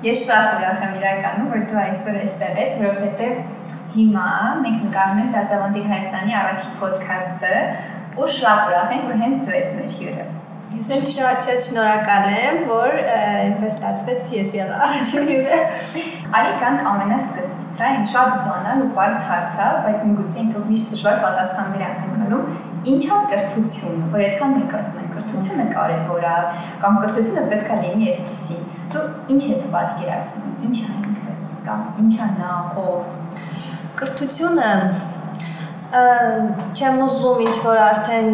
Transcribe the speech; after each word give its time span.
Ես 0.00 0.20
շատ 0.24 0.52
ուրախ 0.56 0.78
եմ 0.86 0.92
իրականում, 0.96 1.48
որ 1.52 1.64
դու 1.68 1.78
այսօր 1.80 2.14
այստեղ 2.22 2.60
ես, 2.60 2.76
որովհետև 2.80 3.40
հիմա 3.96 4.28
մենք 4.64 4.84
նկարում 4.86 5.18
ենք 5.20 5.34
Դասավանդի 5.34 5.82
Հայաստանի 5.90 6.36
առաջին 6.40 6.78
ոդքասթը, 6.80 7.58
ու 8.16 8.28
շատ 8.36 8.62
ուրախ 8.70 8.94
ենք, 8.96 9.04
որ 9.10 9.18
հենց 9.24 9.42
դու 9.44 9.56
ես 9.58 9.74
մեր 9.76 9.92
հյուրը։ 9.98 10.24
Ես 10.70 10.88
էլ 10.94 11.04
շատ-շատ 11.10 11.62
շնորհակալ 11.66 12.26
եմ, 12.30 12.58
որ 12.70 12.96
այնպես 13.10 13.72
ստացվեց 13.74 14.28
ես 14.38 14.52
եղա 14.56 14.76
առաջին 14.86 15.24
հյուրը։ 15.30 15.58
Արի 16.40 16.52
կանք 16.60 16.84
ամենասկզբից, 16.90 17.80
այն 17.90 18.04
շատ 18.14 18.36
բանալ 18.46 18.84
ու 18.86 18.90
բարձ 18.96 19.24
հարց 19.30 19.58
է, 19.60 19.70
բայց 19.84 20.04
միգուցե 20.08 20.44
ինքը 20.44 20.62
միշտ 20.70 20.94
դժվար 20.94 21.18
պատասխաններ 21.26 21.84
ակնկալում 21.90 22.44
ինչ 22.54 22.69
է 22.80 23.20
կրթություն, 23.30 24.04
որ 24.12 24.22
այդքան 24.24 24.52
մենք 24.56 24.74
ասում 24.78 25.00
ենք 25.00 25.10
կրթությունը 25.16 25.64
կարևոր 25.74 26.26
է 26.30 26.36
կամ 26.80 26.94
կրթությունը 27.02 27.42
պետք 27.50 27.72
է 27.74 27.78
լինի 27.84 28.06
այսպեսի։ 28.12 28.56
Դու 28.94 29.02
ինչ 29.34 29.42
ես 29.50 29.66
պատկերացնում, 29.74 30.54
ինչ 30.66 30.76
ինքը 30.86 31.34
կամ 31.66 31.80
ինչ 32.04 32.14
է 32.16 32.28
նա 32.40 32.52
ով 32.80 33.00
կրթությունը 34.00 34.70
չեմ 35.90 37.00
ուզում 37.04 37.40
ինչ 37.44 37.56
որ 37.66 37.78
արդեն 37.84 38.28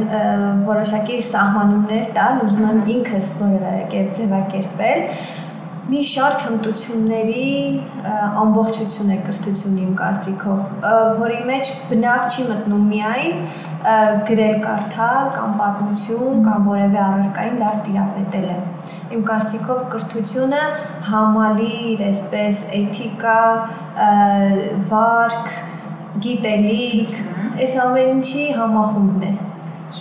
որոշակի 0.68 1.16
սահմանումներ 1.26 2.10
տալ, 2.16 2.42
ուզում 2.46 2.66
եմ 2.70 2.82
ինքս 2.94 3.30
որևէ 3.40 3.74
կերպ 3.94 4.10
ձևակերպել 4.18 5.04
մի 5.86 6.00
շարք 6.10 6.40
հմտությունների 6.42 7.42
ամբողջություն 8.42 9.12
է 9.14 9.18
կրթությունը 9.26 9.82
իմ 9.84 9.92
կարծիքով, 10.00 10.62
որի 11.20 11.36
մեջ 11.50 11.70
բնավ 11.90 12.24
չի 12.26 12.46
մտնում 12.48 12.88
միայն 12.90 13.36
գրել 14.26 14.56
կարդալ 14.64 15.28
կամ 15.36 15.52
պատմություն 15.60 16.40
կամ 16.46 16.68
որևէ 16.70 17.00
առարկային 17.04 17.58
լավ 17.62 17.76
տիրապետել 17.86 18.48
է։ 18.54 18.58
Իմ 19.16 19.24
կարծիքով 19.30 19.82
կրթությունը 19.94 20.62
համալիր, 21.10 22.04
այսպես 22.10 22.62
էթիկա, 22.80 23.40
վարք, 24.90 25.52
գիտելիք, 26.26 27.18
այս 27.62 27.76
ամեն 27.86 28.14
ինչի 28.16 28.46
համախումբն 28.60 29.28
է։ 29.30 29.34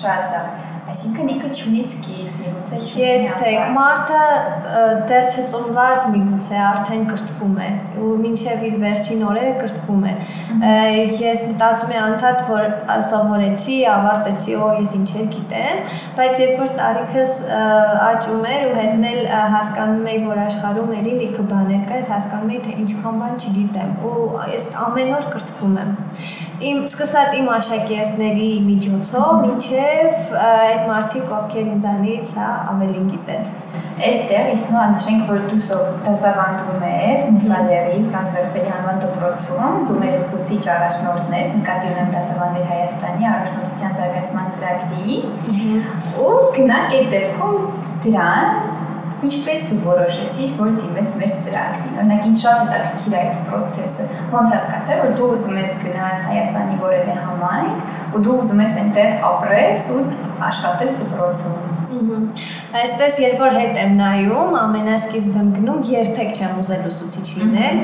Շատ 0.02 0.32
լավ 0.34 0.75
Այսինքն 0.86 1.30
ինքը 1.34 1.48
ճունի 1.58 1.80
սկիզբ, 1.82 2.42
միգուցե 2.44 2.80
ճունի 2.86 3.00
երբեք 3.02 3.70
մարդը 3.74 4.18
դեռ 5.10 5.30
չծնված 5.32 6.04
միգուցե 6.14 6.60
արդեն 6.62 7.08
կրթվում 7.10 7.56
է 7.66 7.70
ու 8.06 8.12
մինչև 8.22 8.66
իր 8.68 8.76
վերջին 8.84 9.24
օրերը 9.32 9.56
կրթվում 9.64 10.06
է։ 10.06 10.14
Ես 11.24 11.48
մտածում 11.50 11.96
եմ 11.96 12.04
անդադ 12.04 12.44
որ 12.52 12.68
սովորեցի, 13.10 13.80
ավարտեցի, 13.96 14.56
օ 14.62 14.70
ես 14.84 14.96
ինչեր 15.00 15.28
գիտեմ, 15.34 15.82
բայց 16.22 16.44
երբ 16.46 16.62
որ 16.62 16.74
տարիքս 16.78 17.36
աճում 18.06 18.48
էր 18.54 18.70
ու 18.70 18.78
հետն 18.78 19.10
էլ 19.10 19.22
հասկանում 19.58 20.10
էի, 20.14 20.24
որ 20.30 20.44
աշխարհում 20.46 20.96
էլի 21.02 21.20
լիքը 21.24 21.50
բաներ 21.50 21.84
կա, 21.90 22.02
ես 22.04 22.14
հասկանում 22.14 22.56
էի, 22.56 22.64
թե 22.70 22.80
ինչքան 22.86 23.22
բան 23.26 23.38
չգիտեմ 23.42 23.94
ու 24.06 24.18
ես 24.54 24.74
ամեն 24.86 25.16
օր 25.18 25.30
կրթվում 25.34 25.80
եմ 25.82 25.96
իմ 26.64 26.86
սկսած 26.88 27.34
իմ 27.36 27.48
աշակերտների 27.52 28.50
միջոցով 28.64 29.32
մինչև 29.42 30.30
այդ 30.40 30.86
մարդիկ, 30.88 31.32
ովքեր 31.38 31.66
ինձանից 31.74 32.30
հա 32.38 32.52
ավելին 32.72 33.10
գիտեն։ 33.12 33.50
Այստեղ 34.06 34.52
իսնու 34.54 34.80
անշենք, 34.84 35.26
որ 35.32 35.42
դու 35.52 35.80
դասավանդում 36.06 36.86
ես 36.92 37.28
Մուսալերի 37.36 38.00
Ֆրանց 38.06 38.34
Վերֆելի 38.38 38.72
անվան 38.78 39.04
դպրոցում, 39.04 39.76
դու 39.90 39.98
մեր 40.04 40.16
ուսուցիչ 40.24 40.62
առաջնորդն 40.76 41.36
ես, 41.40 41.52
նկատի 41.60 41.92
ունեմ 41.92 42.16
դասավանդել 42.16 42.70
Հայաստանի 42.72 43.30
առաջնորդության 43.34 43.98
զարգացման 44.00 44.50
ծրագրի։ 44.56 45.20
Ու 46.26 46.34
գնանք 46.56 46.98
այդ 47.00 47.14
դեպքում 47.16 47.60
դրան 48.06 48.75
Ինչպես 49.24 49.62
դու 49.70 49.78
որոշեցիր, 49.86 50.50
որ 50.60 50.74
դիմես 50.76 51.14
մեր 51.22 51.36
ծրագրին։ 51.46 52.00
Օրինակ, 52.02 52.26
ինձ 52.30 52.42
շատ 52.42 52.58
հետաքրքիր 52.66 53.16
է 53.16 53.22
այդ 53.22 53.38
process-ը։ 53.48 54.08
Ոնց 54.34 54.56
հասկացա, 54.56 54.98
որ 55.02 55.16
դու 55.20 55.30
ուզում 55.36 55.60
ես 55.62 55.78
գնաս 55.86 56.26
Հայաստանի 56.26 56.76
որևէ 56.84 57.16
համայնք 57.22 58.12
ու 58.12 58.24
դու 58.28 58.36
ուզում 58.44 58.66
ես 58.66 58.78
այնտեղ 58.84 59.26
ապրես 59.32 59.88
ու 59.96 60.04
աշխատես 60.52 61.00
դպրոցում։ 61.06 61.75
Այսպես 62.76 63.18
երբ 63.24 63.42
որ 63.42 63.54
հետ 63.56 63.78
եմ 63.82 63.94
նայում, 64.00 64.56
ամենասկիզբ 64.62 65.38
եմ 65.42 65.52
գնում, 65.56 65.84
երբեք 65.92 66.34
չեմ 66.36 66.58
ուզել 66.62 66.88
ուսուցիչ 66.90 67.28
լինել, 67.40 67.80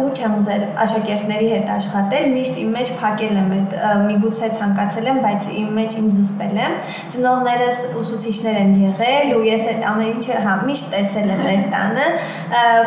ու 0.00 0.10
չեմ 0.16 0.34
ուզել 0.40 0.62
աշակերտների 0.84 1.48
հետ 1.50 1.70
աշխատել, 1.76 2.28
միշտ 2.34 2.60
իմ 2.60 2.70
մեջ 2.76 2.92
փակել 3.00 3.34
եմ 3.40 3.50
այդ 3.56 3.74
միգուցե 4.10 4.50
ցանկացել 4.58 5.08
եմ, 5.10 5.20
բայց 5.24 5.48
իմ 5.60 5.72
մեջ 5.80 5.96
ինձ 6.00 6.20
զսպել 6.20 6.60
եմ։ 6.60 6.76
Ծնողներս 7.14 7.82
ուսուցիչներ 8.00 8.60
են 8.60 8.72
եղել 8.84 9.34
ու 9.36 9.42
ես 9.48 9.66
այդ 9.70 9.84
ամեն 9.90 10.10
ինչը 10.10 10.40
հա 10.46 10.54
միշտ 10.70 10.94
տեսել 10.94 11.34
եմ 11.34 11.42
մեր 11.48 11.66
տանը, 11.74 12.08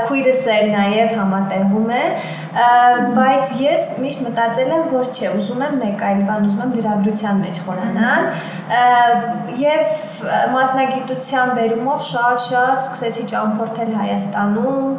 քույրս 0.08 0.44
էլ 0.54 0.72
նաև 0.74 1.14
համատեղում 1.20 1.94
է, 1.94 2.04
բայց 3.18 3.54
ես 3.64 3.88
միշտ 4.04 4.26
մտածել 4.28 4.74
եմ, 4.74 4.84
որ 4.94 5.08
չէ, 5.14 5.30
ուզում 5.40 5.64
եմ 5.68 5.80
մեկ 5.84 6.04
այլ 6.10 6.20
բան, 6.28 6.50
ուզում 6.50 6.64
եմ 6.64 6.76
լրագրության 6.78 7.40
մեջ 7.44 7.62
խորանալ 7.66 8.28
եւ 9.64 9.88
մասնագիտության 10.54 11.54
բերումով 11.58 12.02
շատ-շատ 12.08 12.84
սկսեցի 12.84 13.24
ճամփորդել 13.32 13.94
Հայաստանում, 14.00 14.90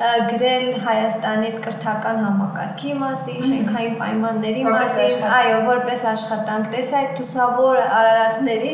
գրել 0.00 0.66
Հայաստանի 0.80 1.48
կրթական 1.60 2.20
համակարգի 2.24 2.92
մասին, 3.02 3.40
շենքային 3.44 3.96
պայմանների 4.00 4.62
մասին, 4.64 5.26
այո, 5.38 5.58
որպես 5.66 6.04
աշխատանք, 6.12 6.70
տեսա 6.72 7.00
այդ 7.00 7.12
դուսավոր 7.20 7.80
արարածների 7.98 8.72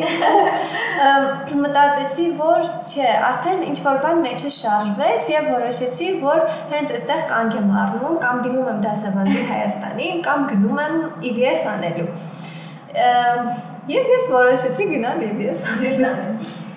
մտածեցի, 1.67 2.29
որ 2.39 2.71
չէ, 2.87 3.11
արդեն 3.31 3.65
ինչ 3.73 3.79
որ 3.89 4.03
բան 4.07 4.25
մեջը 4.27 4.53
շարժվեց 4.61 5.31
եւ 5.35 5.53
որոշեցի, 5.57 6.11
որ 6.23 6.43
հենց 6.75 6.97
այստեղ 7.01 7.25
կանգ 7.35 7.61
եմ 7.61 7.73
առնում 7.83 8.19
կամ 8.27 8.43
դիմում 8.47 8.69
եմ 8.75 8.83
դասավանդի 8.87 9.47
Հայաստանին 9.51 10.27
կամ 10.31 10.51
գնում 10.53 10.85
եմ 10.87 11.01
EBS 11.33 11.71
անելու 11.75 12.11
Եվ 13.87 14.09
ես 14.11 14.25
որոշեցի 14.33 14.85
գնալ 14.91 15.21
EBS 15.29 15.61
անել։ 15.71 16.07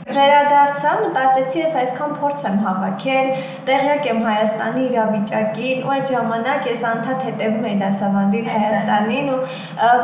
Վերադարձա, 0.09 0.92
մտածեցի, 1.03 1.59
ես 1.62 1.74
այսքան 1.80 2.14
փորձ 2.18 2.44
եմ 2.50 2.56
հավաքել, 2.64 3.28
տեղյակ 3.68 4.08
եմ 4.09 4.22
Հայաստանի 4.25 4.86
իրավիճակին, 4.90 5.84
ու 5.86 5.92
այդ 5.96 6.14
ժամանակ 6.14 6.70
ես 6.70 6.84
անդադ 6.90 7.20
հետևում 7.28 7.68
էի 7.70 7.75
դասավանդիր 7.84 8.48
Հայաստանին 8.50 9.30
ու 9.30 9.38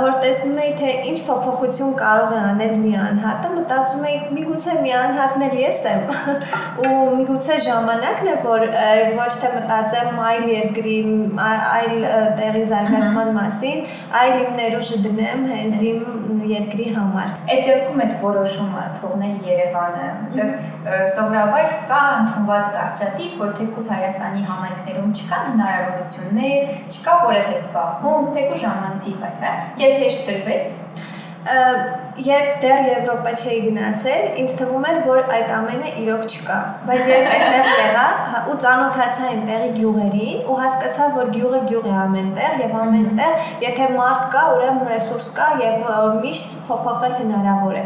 որ 0.04 0.18
տեսնում 0.26 0.60
էի, 0.66 0.74
թե 0.82 0.92
ինչ 1.12 1.18
փոփոխություն 1.30 1.96
կարող 2.02 2.36
է 2.36 2.42
անել 2.52 2.76
մի 2.84 2.94
անհատը, 3.06 3.52
մտածում 3.56 4.06
էի, 4.10 4.20
միգուցե 4.36 4.76
մի 4.86 4.94
անհատն 5.00 5.46
էլ 5.48 5.58
ես 5.64 5.82
եմ, 5.90 6.06
ու 6.86 6.94
միգուցե 7.16 7.58
ժամանակն 7.66 8.30
է, 8.30 8.38
որ 8.46 8.68
ոչ 9.22 9.32
թե 9.42 9.52
մտածեմ 9.56 10.22
այլ 10.30 10.48
երկրի, 10.54 10.96
այլ 11.50 12.08
տեղի 12.42 12.64
զարգացման 12.76 13.34
մասին, 13.40 13.84
այլ 14.22 14.38
իմ 14.46 14.56
ներուժը 14.62 15.02
դնեմ 15.10 15.46
հենց 15.56 15.86
իմ 15.90 16.46
երկրի 16.52 16.88
համար։ 16.96 17.36
Այդ 17.56 17.68
դեպքում 17.70 18.02
այդ 18.06 18.16
որոշումը 18.22 18.86
թողնել 19.02 19.36
Երևան 19.50 19.95
Հայաստանը, 19.96 20.16
որտեղ 20.26 21.08
սովորաբար 21.16 21.68
կա 21.90 22.00
ընդունված 22.20 22.66
կարծրատիպ, 22.76 23.36
որ 23.42 23.54
թեկուզ 23.60 23.88
Հայաստանի 23.96 24.42
համայնքներում 24.50 25.14
չկան 25.16 25.46
հնարավորություններ, 25.52 26.74
չկա 26.92 27.14
որևէ 27.26 27.56
զբաղմունք, 27.60 28.34
թեկուզ 28.36 28.60
ժամանցի 28.66 29.14
վայր, 29.22 29.38
հա։ 29.46 29.54
Ես 29.86 29.96
հեշտ 30.04 30.22
տրվեց 30.30 30.66
երբ 32.24 32.52
դեռ 32.64 32.86
Եվրոպա 32.88 33.32
չէի 33.36 33.58
գնացել, 33.66 34.28
ինձ 34.40 34.54
թվում 34.60 34.86
էր, 34.90 34.98
որ 35.06 35.20
այդ 35.36 35.50
ամենը 35.56 35.90
իրոք 36.02 36.24
չկա։ 36.30 36.60
Բայց 36.88 37.10
երբ 37.12 37.28
այդտեղ 37.36 37.70
եղա 37.76 38.06
հա, 38.32 38.42
ու 38.52 38.56
ծանոթացա 38.64 39.26
այնտեղի 39.32 39.70
գյուղերին 39.76 40.46
ու 40.46 40.58
հասկացա, 40.62 41.08
որ 41.16 41.32
գյուղը 41.36 41.62
գյուղ 41.72 41.90
է 41.90 41.96
ամենտեղ 42.06 42.56
եւ 42.64 42.76
ամենտեղ, 42.82 43.36
եթե 43.66 43.90
մարդ 43.96 44.24
կա, 44.36 44.44
ուրեմն 44.56 44.90
ռեսուրս 44.92 45.30
կա 45.36 45.50
եւ 45.64 45.90
միշտ 46.24 46.56
փոփոխել 46.70 47.16
հնարավոր 47.20 47.76
է։ 47.76 47.84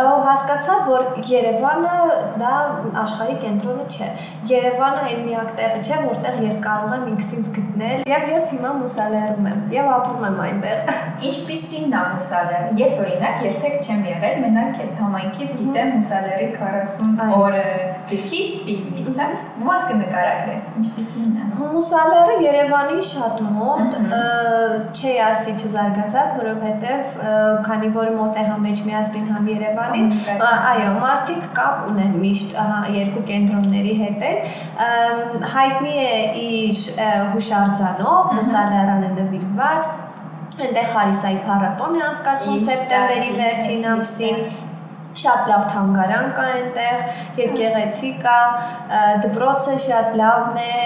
Ու 0.00 0.16
հասկացա, 0.30 0.78
որ 0.86 1.04
Երևանը 1.26 1.96
դա 2.40 2.54
աշխարհի 3.02 3.36
կենտրոնը 3.44 3.86
չէ։ 3.92 4.08
Երևանը 4.46 5.04
այն 5.06 5.22
միակ 5.26 5.52
տեղը 5.58 5.78
չէ, 5.82 5.96
որտեղ 6.06 6.36
ես 6.46 6.58
կարող 6.66 6.92
եմ 6.96 7.06
ինքս 7.12 7.30
ինձ 7.36 7.48
գտնել 7.56 8.04
եւ 8.12 8.26
ես 8.30 8.46
հիմա 8.54 8.72
Մուսալերում 8.76 9.48
եմ 9.50 9.62
եւ 9.74 9.88
ապրում 9.96 10.26
եմ 10.28 10.38
այնտեղ։ 10.46 10.92
Ինչպիսին 11.30 11.96
է 11.96 12.04
Մուսալերը։ 12.12 12.76
Ես 12.82 13.00
օրինակ 13.06 13.42
երբեք 13.66 13.86
չեմ 13.86 14.02
եղել, 14.06 14.36
մենակ 14.42 14.78
այդ 14.82 14.98
համայնքից 15.00 15.54
գիտեմ 15.58 15.88
Մուսալերի 15.96 16.46
40 16.56 17.32
օրը 17.36 17.62
դրքից 18.10 18.52
ֆիլմից, 18.66 19.08
հա։ 19.16 19.26
Ոնց 19.66 19.84
կնկարագրես, 19.90 20.68
ինչպիսին 20.80 21.34
է։ 21.36 21.46
Մուսալերը 21.56 22.36
Երևանի 22.46 23.06
շատ 23.10 23.42
մոտ, 23.56 23.96
չի 24.96 25.14
ասի 25.26 25.54
չզարգացած, 25.56 26.34
որովհետև 26.40 27.18
քանի 27.66 27.92
որ 27.96 28.12
մոտ 28.20 28.40
է 28.40 28.46
համ 28.50 28.68
Էջմիածնին, 28.72 29.28
համ 29.34 29.50
Երևանին, 29.52 30.10
այո, 30.36 30.90
մարդիկ 31.02 31.46
կապ 31.58 31.86
ունեն 31.90 32.18
միշտ 32.22 32.58
երկու 32.96 33.24
կենտրոնների 33.32 33.96
հետ 34.02 34.26
հայտնի 35.56 35.94
է 36.06 36.18
իր 36.46 36.84
հուշարձանով, 37.34 38.34
Մուսալերանը 38.36 39.14
նվիրված 39.16 39.96
Այնտեղ 40.56 40.86
Հարիսայի 40.88 41.34
փառատոն 41.44 41.96
է 41.98 42.02
անցկացվում 42.06 42.60
սեպտեմբերի 42.64 43.32
վերջին 43.40 43.82
ամսին 43.90 44.38
շատ 45.16 45.50
լավ 45.50 45.62
թանգարան 45.72 46.26
կա 46.36 46.46
այնտեղ, 46.56 46.98
եկեղեցի 47.40 48.10
կա, 48.24 48.38
դպրոցը 49.24 49.76
շատ 49.86 50.16
լավն 50.20 50.58
է, 50.62 50.80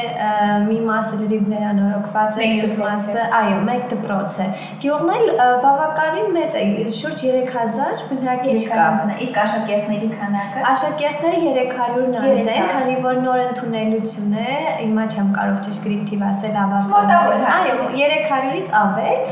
մի 0.69 0.79
մասը 0.87 1.19
լրիվ 1.21 1.49
վերանորոգված 1.51 2.39
է, 2.39 2.49
մյուս 2.55 2.75
մասը, 2.81 3.25
այո, 3.41 3.57
մեկ 3.69 3.87
դպրոց 3.93 4.39
է։ 4.45 4.49
Գյուղն 4.85 5.13
էլ 5.17 5.27
բավականին 5.65 6.31
մեծ 6.37 6.59
է, 6.61 6.65
շուրջ 7.01 7.25
3000 7.27 8.05
բնակիչ 8.11 8.59
կա։ 8.71 8.87
Իսկ 9.27 9.41
աշակերտների 9.45 10.11
քանակը։ 10.21 10.65
Աշակերտները 10.71 11.67
300-ն 11.71 12.19
անց 12.21 12.51
են, 12.55 12.69
քանի 12.75 12.97
որ 13.07 13.21
նոր 13.27 13.43
ընդունելություն 13.49 14.37
է, 14.45 14.59
հիմա 14.85 15.09
չեմ 15.11 15.33
կարող 15.39 15.61
ճշգրիտ 15.67 16.07
թիվ 16.11 16.27
ասել 16.31 16.61
ավարտել։ 16.67 17.49
Այո, 17.57 17.81
300-ից 17.97 18.73
ավել, 18.85 19.27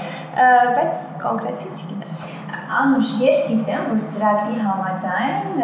բայց 0.78 1.06
կոնկրետ 1.24 1.64
չգիտեմ։ 1.68 2.27
Անուշ, 2.68 3.10
ես 3.22 3.38
գիտեմ, 3.48 3.84
որ 3.88 4.00
ծրագրի 4.12 4.58
համաձայն 4.60 5.60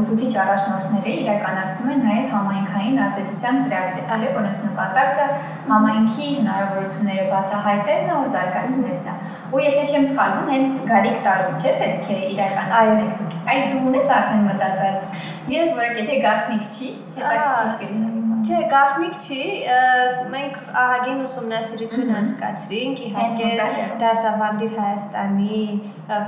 ուսուցիչ 0.00 0.30
առաջնորդները 0.42 1.12
իրականացնում 1.22 1.92
են 1.92 2.00
նաև 2.02 2.32
համայնքային 2.32 2.98
ազդեցության 3.04 3.60
ծրագրեր, 3.66 4.08
չէ՞, 4.16 4.30
որոնց 4.38 4.62
նպատակը 4.66 5.26
համայնքի 5.68 6.30
հնարավորությունները 6.38 7.26
բացահայտելն 7.34 8.10
է 8.10 8.16
ու 8.22 8.32
զարգացնելն 8.32 9.12
է։ 9.12 9.14
Ու 9.52 9.62
եթե 9.66 9.84
չեմ 9.92 10.08
սխալվում, 10.12 10.50
հենց 10.56 10.80
գալիք 10.90 11.20
տարում, 11.28 11.60
չէ՞, 11.62 11.76
պետք 11.84 12.10
է 12.16 12.18
իրականացնեք։ 12.32 13.38
Այդ 13.52 13.70
դու 13.70 13.84
ունես 13.92 14.12
արդեն 14.16 14.44
մտածած։ 14.50 15.14
Ես 15.52 15.78
որը 15.78 15.94
եթե 16.02 16.18
գախնիկ 16.26 16.66
չի, 16.72 16.90
հետաքրքիր 17.22 17.80
կլինի։ 17.86 18.21
Չէ, 18.42 18.58
գաղտնիք 18.70 19.18
չի։ 19.22 19.42
Մենք 20.32 20.54
ահագին 20.82 21.20
ուսումնասիրություն 21.22 22.08
անցկացրինք, 22.18 23.02
իհարկե 23.08 23.50
դասավանդիր 24.00 24.72
Հայաստանի 24.78 25.58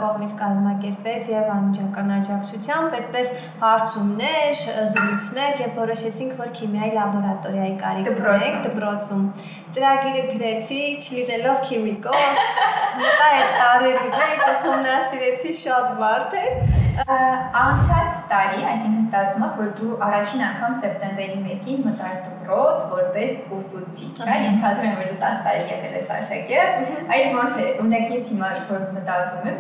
կողմից 0.03 0.35
կազմակերպվեց 0.39 1.31
եւ 1.33 1.51
անմիջական 1.55 2.13
աջակցությամբ, 2.19 2.95
այդպես 3.01 3.33
հարցումներ, 3.65 4.63
զրույցներ 4.93 5.61
եւ 5.65 5.75
որոշեցինք, 5.81 6.39
որ 6.45 6.55
քիմիայի 6.61 6.95
լաբորատորիայի 7.01 7.75
կարիք 7.83 8.13
ունենք 8.15 8.63
դպրոցում։ 8.69 9.27
Ծրագիրը 9.75 10.25
գրեցի, 10.31 10.81
չլինելով 11.03 11.61
քիմիկոս, 11.67 12.49
մտա 13.03 13.29
այդ 13.35 13.55
տարերի 13.59 14.09
մեջ 14.15 14.49
ուսումնասիրեցի 14.55 15.55
շատ 15.65 15.95
բարդ 16.05 16.43
Անցած 16.95 18.19
տարի, 18.31 18.61
այսինքն 18.71 19.07
ստացվում 19.09 19.45
է, 19.45 19.49
որ 19.59 19.71
դու 19.79 19.95
առաջին 20.07 20.43
անգամ 20.49 20.75
սեպտեմբերի 20.81 21.39
1-ին 21.55 21.81
մտար 21.89 22.21
դպրոց 22.27 22.85
որպես 22.93 23.41
ուսուցիչ, 23.57 24.13
այ 24.23 24.45
ենթադրում 24.45 24.87
եմ, 24.91 25.01
որ 25.01 25.09
դու 25.11 25.19
10 25.25 25.41
տարի 25.47 25.65
եկել 25.73 25.97
ես 25.99 26.13
աշակերտ, 26.19 26.93
այլ 27.17 27.27
ոնց 27.39 27.59
է, 27.65 27.67
ունեք 27.87 28.15
ես 28.15 28.31
հիմա 28.35 28.53
որ 28.69 28.87
մտածում 28.95 29.51
եմ, 29.51 29.59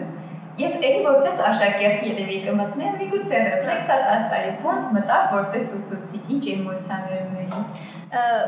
ես 0.62 0.78
էլի 0.78 1.02
որպես 1.08 1.42
աշակերտ 1.50 2.06
երևի 2.12 2.38
կմտնեմ, 2.44 2.96
միգուցե 3.02 3.42
ռեֆլեքսա 3.48 3.98
10 4.04 4.30
տարի, 4.30 4.54
ոնց 4.68 4.92
մտա 4.94 5.18
որպես 5.34 5.74
ուսուցիչ, 5.80 6.22
ինչ 6.38 6.44
էմոցիաներ 6.54 7.24
ունեի 7.24 7.64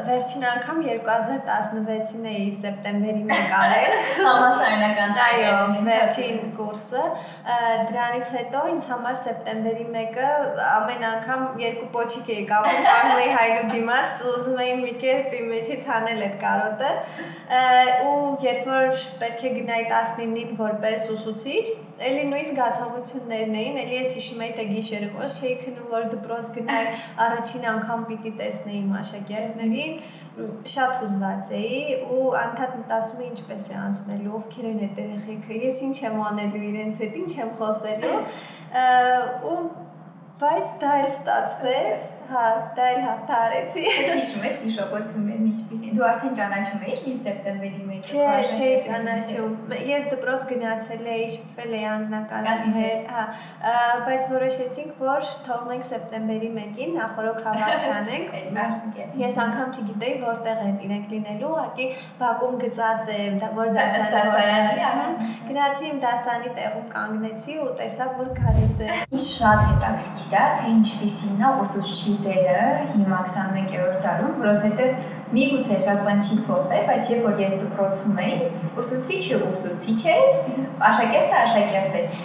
վերջին 0.06 0.44
անգամ 0.50 0.80
2016-ին 0.86 2.26
էի 2.32 2.44
սեպտեմբերի 2.58 3.22
1 3.36 3.54
արել 3.60 3.94
համասարանական 4.26 5.14
այո 5.26 5.56
վերջին 5.88 6.52
կուրսը 6.58 7.04
դրանից 7.90 8.32
հետո 8.36 8.62
ինձ 8.72 8.90
համար 8.92 9.18
սեպտեմբերի 9.22 9.88
1-ը 10.02 10.28
ամեն 10.66 11.06
անգամ 11.10 11.44
երկու 11.64 11.88
պոչիկ 11.96 12.30
էի 12.36 12.46
կապում 12.52 12.86
կանգնեի 12.90 13.32
հայրու 13.38 13.66
դիմաց 13.74 14.20
ուզում 14.34 14.62
էի 14.66 14.76
մի 14.84 14.94
կերպ 15.06 15.36
իմ 15.40 15.50
մեջից 15.54 15.90
հանել 15.94 16.24
այդ 16.28 16.38
կարոտը 16.46 16.94
ու 18.06 18.22
երբ 18.46 18.70
որ 18.70 19.04
պետք 19.24 19.44
է 19.50 19.52
գնայի 19.60 19.90
19-ին 19.90 20.56
որպես 20.62 21.10
ուսուցիչ 21.16 21.66
էլի 21.96 22.24
նույն 22.28 22.46
զգացողություններն 22.50 23.54
էին, 23.56 23.76
էլի 23.82 23.94
ես 23.96 24.14
հիշում 24.16 24.42
եի 24.44 24.54
թե 24.56 24.64
գիշերը 24.70 25.06
ոչ 25.16 25.28
չէի 25.36 25.52
քնում, 25.62 25.86
որ 25.92 26.06
դպրոց 26.12 26.50
գնայի, 26.56 26.90
առաջին 27.26 27.64
անգամ 27.72 28.04
պիտի 28.10 28.32
տեսնեի 28.40 28.82
աշակերտներին, 29.00 29.94
շատ 30.74 30.98
հուզված 31.00 31.52
էի 31.56 31.78
ու 32.16 32.26
անդադ 32.42 32.76
մտածում 32.82 33.22
էի 33.24 33.30
ինչպես 33.30 33.68
է 33.72 33.78
անցնելու, 33.86 34.34
ովքեր 34.36 34.68
են 34.72 34.82
այդ 34.86 35.00
երեխեքը, 35.02 35.60
ես 35.64 35.80
ինչ 35.86 35.96
եմ 36.04 36.20
անելու 36.26 36.64
իրենց 36.66 37.02
հետ, 37.06 37.16
ինչ 37.22 37.32
եմ 37.40 37.54
խոսելու 37.56 38.18
ու 39.52 39.58
բայց 40.36 40.72
դա 40.82 40.92
էլ 41.00 41.06
ստացվեց 41.08 42.08
Հա, 42.26 42.44
դա 42.76 42.86
էլ 42.92 43.00
հաղթարեցի։ 43.04 43.82
Հիշում 43.96 44.46
ես 44.46 44.62
հիշողություններն 44.66 45.44
ինչպիսին։ 45.50 45.92
Դու 45.96 46.06
արդեն 46.06 46.36
ճանաչում 46.38 46.84
էիր 46.86 47.02
մի 47.06 47.14
սեպտեմբերի 47.26 47.82
1-ը։ 47.86 47.98
Չէ, 48.06 48.24
չէ, 48.56 48.70
ճանաչում։ 48.86 49.74
Ես 49.90 50.08
դպրոց 50.12 50.46
գնացել 50.50 51.10
էի, 51.16 51.28
շփվել 51.36 51.76
էի 51.76 51.86
անձնակազմի 51.92 52.72
հետ, 52.76 53.12
հա, 53.16 53.24
բայց 54.06 54.26
որոշեցինք, 54.32 54.98
որ 55.06 55.30
թողնենք 55.46 55.86
սեպտեմբերի 55.90 56.50
1-ին 56.56 56.96
նախորոք 56.98 57.40
հավաք 57.46 57.86
չանենք։ 57.86 58.34
Ես 59.26 59.38
անգամ 59.46 59.76
չգիտեի 59.76 60.16
որտեղ 60.26 60.64
են 60.66 60.76
իրենք 60.86 61.14
լինելու, 61.16 61.52
ուղղակի 61.56 61.86
Բաքում 62.20 62.58
գծած 62.62 63.10
է, 63.16 63.20
որ 63.56 63.72
դասարանի 63.76 64.76
Գնացի 65.46 65.88
իմ 65.90 65.98
դասանի 66.02 66.52
տեղում 66.56 66.86
կանգնեցի 66.92 67.56
ու 67.62 67.68
տեսա, 67.80 68.06
որ 68.18 68.30
գալիս 68.36 68.76
է։ 68.86 68.88
Ինչ 69.16 69.24
շատ 69.26 69.62
հետաքրքիր 69.70 70.36
է, 70.36 70.44
թե 70.56 70.72
ինչպիսին 70.76 71.44
է 71.46 71.50
ուսուցչի 71.64 72.15
դերը 72.24 72.62
հիմա 72.94 73.20
21-րդ 73.26 74.00
դարում, 74.06 74.32
որովհետև 74.40 75.36
միգուցե 75.36 75.78
շատ 75.86 76.02
բան 76.06 76.24
չի 76.26 76.40
փոխվել, 76.48 76.88
բայց 76.90 77.12
երբ 77.12 77.28
որ 77.28 77.44
ես 77.44 77.54
դպրոցում 77.62 78.18
էի, 78.24 78.40
ուսուցիչը 78.82 79.38
ուսուցիչ 79.50 80.00
էր, 80.16 80.42
աշակերտը 80.90 81.38
աշակերտ 81.44 81.96
էր 82.02 82.20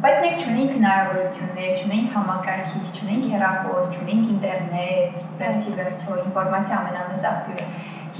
բայց 0.00 0.18
մենք 0.22 0.42
չունենք 0.44 0.72
հնարավորություններ, 0.76 1.70
չունենք 1.80 2.16
համակարգիչ, 2.16 2.88
չունենք 2.98 3.28
հեռախոս, 3.32 3.92
չունենք 3.96 4.32
ինտերնետ, 4.34 5.22
վերջի 5.40 5.72
վերջո 5.78 6.16
ինֆորմացիա 6.24 6.80
ամենամեծ 6.80 7.28
աղբյուրը։ 7.30 7.68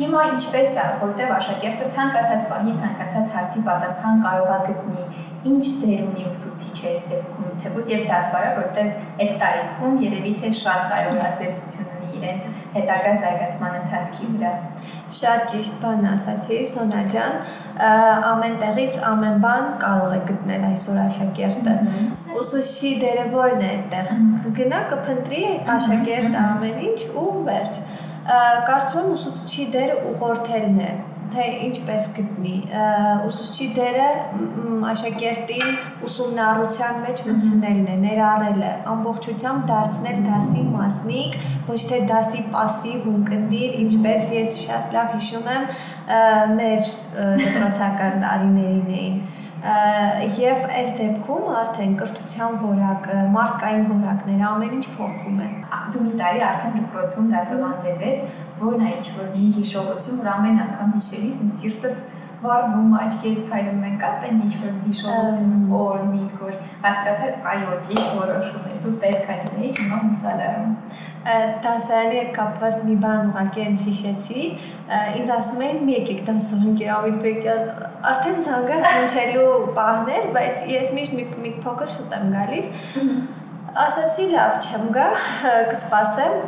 Հիմա 0.01 0.21
ինչպես 0.31 0.77
է, 0.81 0.85
որտեղ 1.01 1.33
աշակերտը 1.37 1.89
ցանկացած 1.97 2.45
բանի, 2.51 2.75
ցանկացած 2.81 3.35
հարցի 3.37 3.65
պատասխան 3.67 4.23
կարող 4.25 4.53
է 4.55 4.61
գտնի, 4.71 5.05
ինչ 5.49 5.65
դեր 5.81 6.01
ունի 6.05 6.25
ուսուցիչը 6.29 6.89
այս 6.91 7.05
դեպքում, 7.11 7.53
թեկուզ 7.63 7.87
եւ 7.91 8.03
դասվարը, 8.11 8.51
որտեղ 8.59 8.89
այդ 9.25 9.31
տարիքում 9.41 9.95
երևի 10.05 10.33
թե 10.43 10.51
շատ 10.61 10.83
կարևոր 10.91 11.21
ազդեցություն 11.29 11.93
ունի 11.97 12.11
իրենց 12.21 12.49
հետագա 12.75 13.13
զարգացման 13.23 13.77
ընթացքի 13.81 14.29
վրա։ 14.35 14.53
Շատ 15.21 15.47
ճիշտ 15.53 15.79
բան 15.85 16.05
ասացիր, 16.11 16.61
Սոնա 16.71 17.01
ջան, 17.15 17.39
ամեն 18.31 18.59
տեղից 18.61 18.99
ամեն 19.11 19.41
բան 19.45 19.65
կարող 19.81 20.13
է 20.17 20.21
գտնել 20.29 20.67
այսօր 20.71 21.01
աշակերտը։ 21.07 21.77
Ուսուցչի 22.41 22.93
դերը 23.05 23.25
ո՞րն 23.31 23.65
է 23.65 23.71
այդտեղ։ 23.71 24.13
Կգնա 24.45 24.83
կփնտրի 24.93 25.45
աշակերտը 25.77 26.43
ամեն 26.45 26.83
ինչ 26.91 27.01
ու 27.25 27.31
վերջ։ 27.49 27.81
Կարծում 28.69 29.01
եմ 29.01 29.15
ուսուցչի 29.17 29.71
դերը 29.75 29.97
ուղղորդելն 30.13 30.85
է 30.85 30.91
թե 31.34 31.46
ինչպես 31.66 32.08
գտնի 32.16 32.54
ուսուցչի 33.28 33.68
դերը 33.76 34.08
աշակերտին 34.92 35.78
ուսումնառության 36.08 37.00
մեջ 37.06 37.24
մտցնելն 37.30 37.88
է, 37.92 37.96
ներառելը, 38.04 38.72
ամբողջությամբ 38.94 39.66
դարձնել 39.72 40.20
դասի 40.28 40.66
մասնիկ, 40.76 41.38
ոչ 41.70 41.80
թե 41.92 42.02
դասի 42.12 42.44
пассив 42.56 43.08
ունկնդիր, 43.14 43.78
ինչպես 43.86 44.34
ես 44.36 44.60
շատ 44.66 44.98
լավ 44.98 45.16
հիշում 45.16 45.50
եմ 45.56 45.72
մեր 46.60 46.92
դպրոցական 47.46 48.22
տարիներին 48.26 48.94
էին 49.00 49.24
եւ 49.66 50.66
այս 50.78 50.92
դեպքում 51.00 51.46
արդեն 51.58 51.94
կրթության 51.98 52.58
որակը, 52.62 53.16
մարդկային 53.34 53.86
որակները 53.90 54.46
ամեն 54.46 54.76
ինչ 54.78 54.86
փոխվում 54.98 55.40
է։ 55.42 55.48
Դու 55.96 56.04
մի 56.06 56.12
տարի 56.20 56.44
արդեն 56.50 56.76
դպրոցում 56.76 57.32
դասավանդել 57.34 58.04
ես, 58.06 58.28
որն 58.63 58.87
է 58.87 58.95
ինչ-որ 59.01 59.29
մի 59.35 59.51
հիշողություն, 59.59 60.23
որ 60.23 60.33
ամեն 60.37 60.65
անգամ 60.65 60.97
հիշելիս 60.97 61.45
ինձ 61.45 61.63
սիրտը 61.65 61.93
վառվում, 62.41 62.93
աչքերը 63.01 63.43
փայլում 63.51 63.83
են, 63.91 63.97
կա 64.01 64.11
տեն 64.23 64.39
ինչ-որ 64.47 64.77
հիշողություն, 64.87 65.57
օր, 65.81 65.99
միտք, 66.15 66.43
որ 66.47 66.55
հասկացար, 66.87 67.35
այո, 67.53 67.75
ճիշտ 67.89 68.15
որոշում 68.21 68.69
է, 68.71 68.77
դու 68.85 68.95
պետք 69.05 69.33
է 69.35 69.39
լինեի 69.41 69.73
հիմա 69.81 70.03
մուսալարում 70.07 70.77
դասարանի 71.21 72.17
հետ 72.17 72.29
կապված 72.37 72.77
մի 72.87 72.95
բան 73.01 73.27
ուղղակի 73.31 73.61
ինձ 73.63 73.83
հիշեցի։ 73.87 74.45
Ինձ 75.21 75.33
ասում 75.35 75.65
էին՝ 75.67 75.83
«Մի 75.85 75.97
եկեք 75.99 76.23
դասարան 76.29 76.79
Կիրամիտ 76.81 77.19
Բեկյան»։ 77.27 77.67
Արդեն 78.11 78.39
զանգը 78.47 78.79
հնչելու 78.87 79.51
պահն 79.77 80.09
էր, 80.17 80.31
բայց 80.37 80.63
ես 80.73 80.95
միշտ 80.97 81.17
մի, 81.19 81.27
մի 81.45 81.53
փոքր 81.67 81.93
շուտ 81.97 82.17
եմ 82.21 82.33
գալիս։ 82.37 82.71
Ասացի՝ 83.85 84.25
լավ, 84.33 84.57
չեմ 84.65 84.87
գա, 84.97 85.09
կսպասեմ 85.75 86.39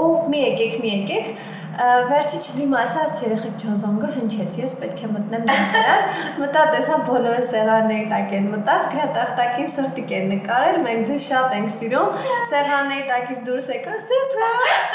ու 0.00 0.08
մի 0.34 0.42
եկեք, 0.42 0.74
մի 0.82 0.90
եկեք 0.96 1.30
վերջի 1.76 2.38
չդիմացած 2.40 3.18
երեխեք 3.26 3.56
ջոզոնգը 3.62 4.08
հնչեց 4.14 4.54
ես 4.62 4.74
պետք 4.80 5.02
է 5.04 5.10
մտնեմ 5.12 5.44
դասարան 5.50 6.04
մտա 6.40 6.62
տեսա 6.72 6.96
բոլորը 7.08 7.42
սեղանների 7.50 8.06
տակ 8.12 8.34
են 8.38 8.48
մտած 8.54 8.88
գրատախտակին 8.94 9.70
սրտիկ 9.76 10.14
են 10.18 10.28
նկարել 10.32 10.78
մենք 10.86 11.06
ձեզ 11.10 11.26
շատ 11.26 11.56
ենք 11.58 11.72
սիրում 11.76 12.20
սեղանների 12.52 13.06
տակից 13.12 13.42
դուրս 13.48 13.70
եկա 13.76 13.96
սուրպրայզ 14.08 14.94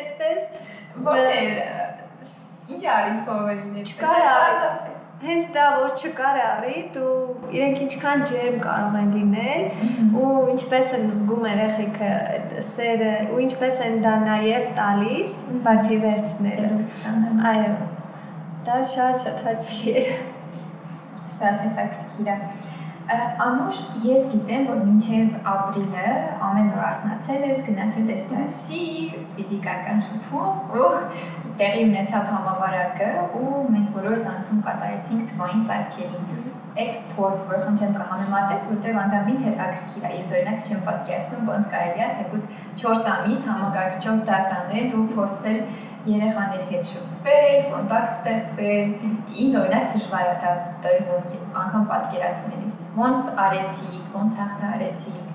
այդպես 0.00 0.42
ո՞ր 1.06 1.26
ինչ 2.76 2.84
արին 2.96 3.18
թողերին 3.26 3.82
չկարա 3.82 4.36
հենց 5.24 5.46
դա 5.54 5.66
որ 5.80 5.92
չկար 5.96 6.38
արի, 6.44 6.80
դու 6.92 7.12
իրենք 7.56 7.78
ինչքան 7.86 8.24
ջերմ 8.30 8.56
կարող 8.60 8.98
են 9.00 9.10
լինել 9.16 10.18
ու 10.20 10.32
ինչպես 10.54 10.92
են 10.98 11.06
զգում 11.16 11.46
երեխեքը 11.48 12.10
այդ 12.34 12.54
սերը 12.68 13.14
ու 13.32 13.40
ինչպես 13.46 13.80
են 13.86 13.98
դա 14.04 14.14
նաև 14.26 14.70
տալիս, 14.80 15.36
բացի 15.64 16.00
վերցնելը։ 16.04 16.70
Այո։ 17.52 17.74
Դա 18.68 18.78
շատ 18.92 19.20
շատ 19.24 19.44
հաճելի 19.48 19.96
է։ 19.96 20.06
Շատ 21.36 21.62
հետաքրքիր 21.64 22.32
է։ 22.34 22.40
Անուշ, 23.06 23.80
ես 24.02 24.24
գիտեմ, 24.32 24.64
որ 24.66 24.78
մինչև 24.82 25.34
ապրիլը 25.46 26.06
ամեն 26.42 26.72
օր 26.74 26.80
արթնացել 26.88 27.44
ես, 27.46 27.60
գնացել 27.68 28.08
ես 28.10 28.24
դասի, 28.32 28.86
ֆիզիկական 29.36 30.02
շփում, 30.08 30.74
ու 30.74 30.88
տեղի 31.60 31.84
ունեցավ 31.86 32.26
համավարակը 32.32 33.10
ու 33.38 33.62
մենք 33.76 33.94
բոլորս 33.94 34.26
անցում 34.32 34.64
կատարեցինք 34.66 35.30
թվային 35.32 35.64
սարքերին 35.70 36.26
այդ 36.76 36.98
փորձ, 37.14 37.44
որ 37.48 37.62
խնդրեմ 37.62 37.94
կհամեմատես, 37.96 38.64
որտեղ 38.72 38.98
անձամբ 39.02 39.30
ինձ 39.32 39.44
հետաքրքիր 39.46 40.06
է։ 40.06 40.10
Ես 40.16 40.32
օրինակ 40.36 40.66
չեմ 40.66 40.82
պատկերացնում 40.88 41.46
ոնց 41.52 41.70
կարելի 41.72 42.02
է 42.06 42.08
թեկուս 42.18 42.44
4 42.82 43.06
ամիս 43.14 43.46
համակարգչով 43.50 44.20
դաս 44.28 44.52
անել 44.56 44.98
ու 44.98 45.06
փորձել 45.14 45.60
երեխաների 46.14 46.66
հետ 46.72 46.90
շփվել, 46.90 47.56
կոնտակտ 47.72 48.12
ստեղծել։ 48.16 48.92
Ինձ 49.44 49.56
օրինակ 49.62 49.88
դժվար 49.94 50.28
է 50.32 50.36
դա 50.44 50.52
տրվում 50.86 51.56
անգամ 51.62 51.88
պատկերացնելիս։ 51.94 52.84
Ոնց 53.00 53.32
արեցիք, 53.46 54.04
ոնց 54.18 54.38
հաղթարեցիք 54.42 55.34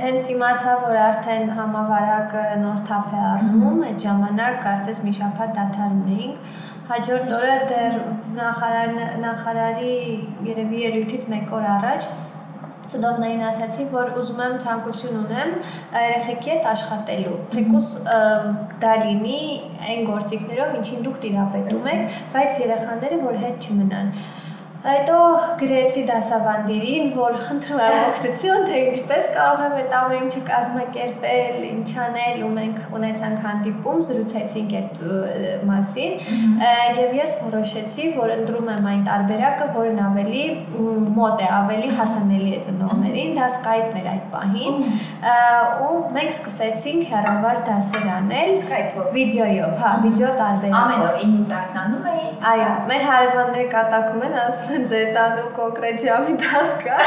հենց 0.00 0.28
իմացա, 0.32 0.74
որ 0.84 0.98
արդեն 1.00 1.52
համավարակը 1.56 2.44
նոր 2.62 2.80
թափ 2.88 3.12
է 3.16 3.20
առնում, 3.30 3.82
այդ 3.88 3.98
ժամանակ 4.04 4.58
կարծես 4.64 5.00
մի 5.04 5.12
շաբաթ 5.18 5.54
դադար 5.58 5.94
ունեինք։ 6.00 6.58
Հաջորդ 6.90 7.32
օրը 7.36 7.56
դեռ 7.70 7.96
նախարար 8.38 8.94
նախարարի 9.24 9.96
երևի 10.48 10.80
ելույթից 10.86 11.26
1 11.36 11.52
օր 11.58 11.68
առաջ 11.76 12.08
ծնողներին 12.92 13.44
ասացի, 13.50 13.86
որ 13.94 14.12
ուզում 14.20 14.42
եմ 14.46 14.56
ցանկություն 14.64 15.18
ունեմ 15.20 15.54
երեխեքի 15.94 16.52
հետ 16.54 16.68
աշխատելու։ 16.72 17.38
Թեկուս 17.54 17.88
դա 18.82 18.92
լինի 19.04 19.38
այն 19.90 20.04
գործիքներով, 20.10 20.76
ինչին 20.80 21.06
դուք 21.06 21.22
տիրապետում 21.24 21.88
եք, 21.94 22.20
բայց 22.34 22.60
երեխաները 22.66 23.20
որ 23.24 23.40
հետ 23.46 23.68
չմնան։ 23.70 24.14
Հետո 24.80 25.16
գրեցի 25.60 26.02
դասավանդերին, 26.08 27.10
որ 27.12 27.34
խնդրում 27.44 27.80
եմ 27.84 27.96
օգնություն, 28.10 28.62
թե 28.64 28.76
ինչպես 28.90 29.26
կարող 29.34 29.64
եմ 29.66 29.74
այդ 29.76 29.96
ամեն 29.98 30.22
ինչը 30.24 30.40
կազմակերպել, 30.46 31.58
ինչ 31.68 31.90
անել, 32.04 32.38
ու 32.46 32.52
մենք 32.54 32.94
ունեցանք 32.96 33.42
հանդիպում, 33.44 33.98
զրուցեցինք 34.08 34.72
այդ 34.78 35.02
մասին, 35.68 36.14
եւ 36.96 37.12
ես 37.18 37.34
որոշեցի, 37.42 38.06
որ 38.16 38.32
ընտրում 38.38 38.70
եմ 38.72 38.88
այն 38.94 39.04
տարբերակը, 39.10 39.66
որն 39.76 40.00
ավելի 40.06 40.46
մոտ 41.20 41.44
է, 41.44 41.50
ավելի 41.60 41.92
հասանելի 42.00 42.56
է 42.56 42.62
ծնողներին, 42.70 43.36
դա 43.36 43.50
Skype-ն 43.60 44.00
էր 44.00 44.10
այդ 44.14 44.24
պահին, 44.32 44.80
ու 45.90 46.00
մենք 46.16 46.34
սկսեցինք 46.38 47.12
հեռավար 47.12 47.60
դասեր 47.68 48.08
անել 48.16 48.56
Skype-ով, 48.64 49.12
վիդեոյով, 49.18 49.76
հա, 49.84 49.92
վիդեո 50.06 50.32
տարբերակով։ 50.40 50.80
Ամեն 50.80 51.06
օր 51.10 51.20
9-ից 51.20 51.54
արթնանում 51.60 52.10
էի։ 52.14 52.26
Այո, 52.50 52.68
մեր 52.90 53.06
հարևանները 53.10 53.68
կատակում 53.74 54.26
են, 54.30 54.36
ասում 54.40 54.69
են 54.78 54.86
ձեր 54.90 55.08
տանու 55.16 55.48
կոնկրետ 55.56 56.04
ժամի 56.04 56.36
դաս 56.42 56.74
կա։ 56.84 56.98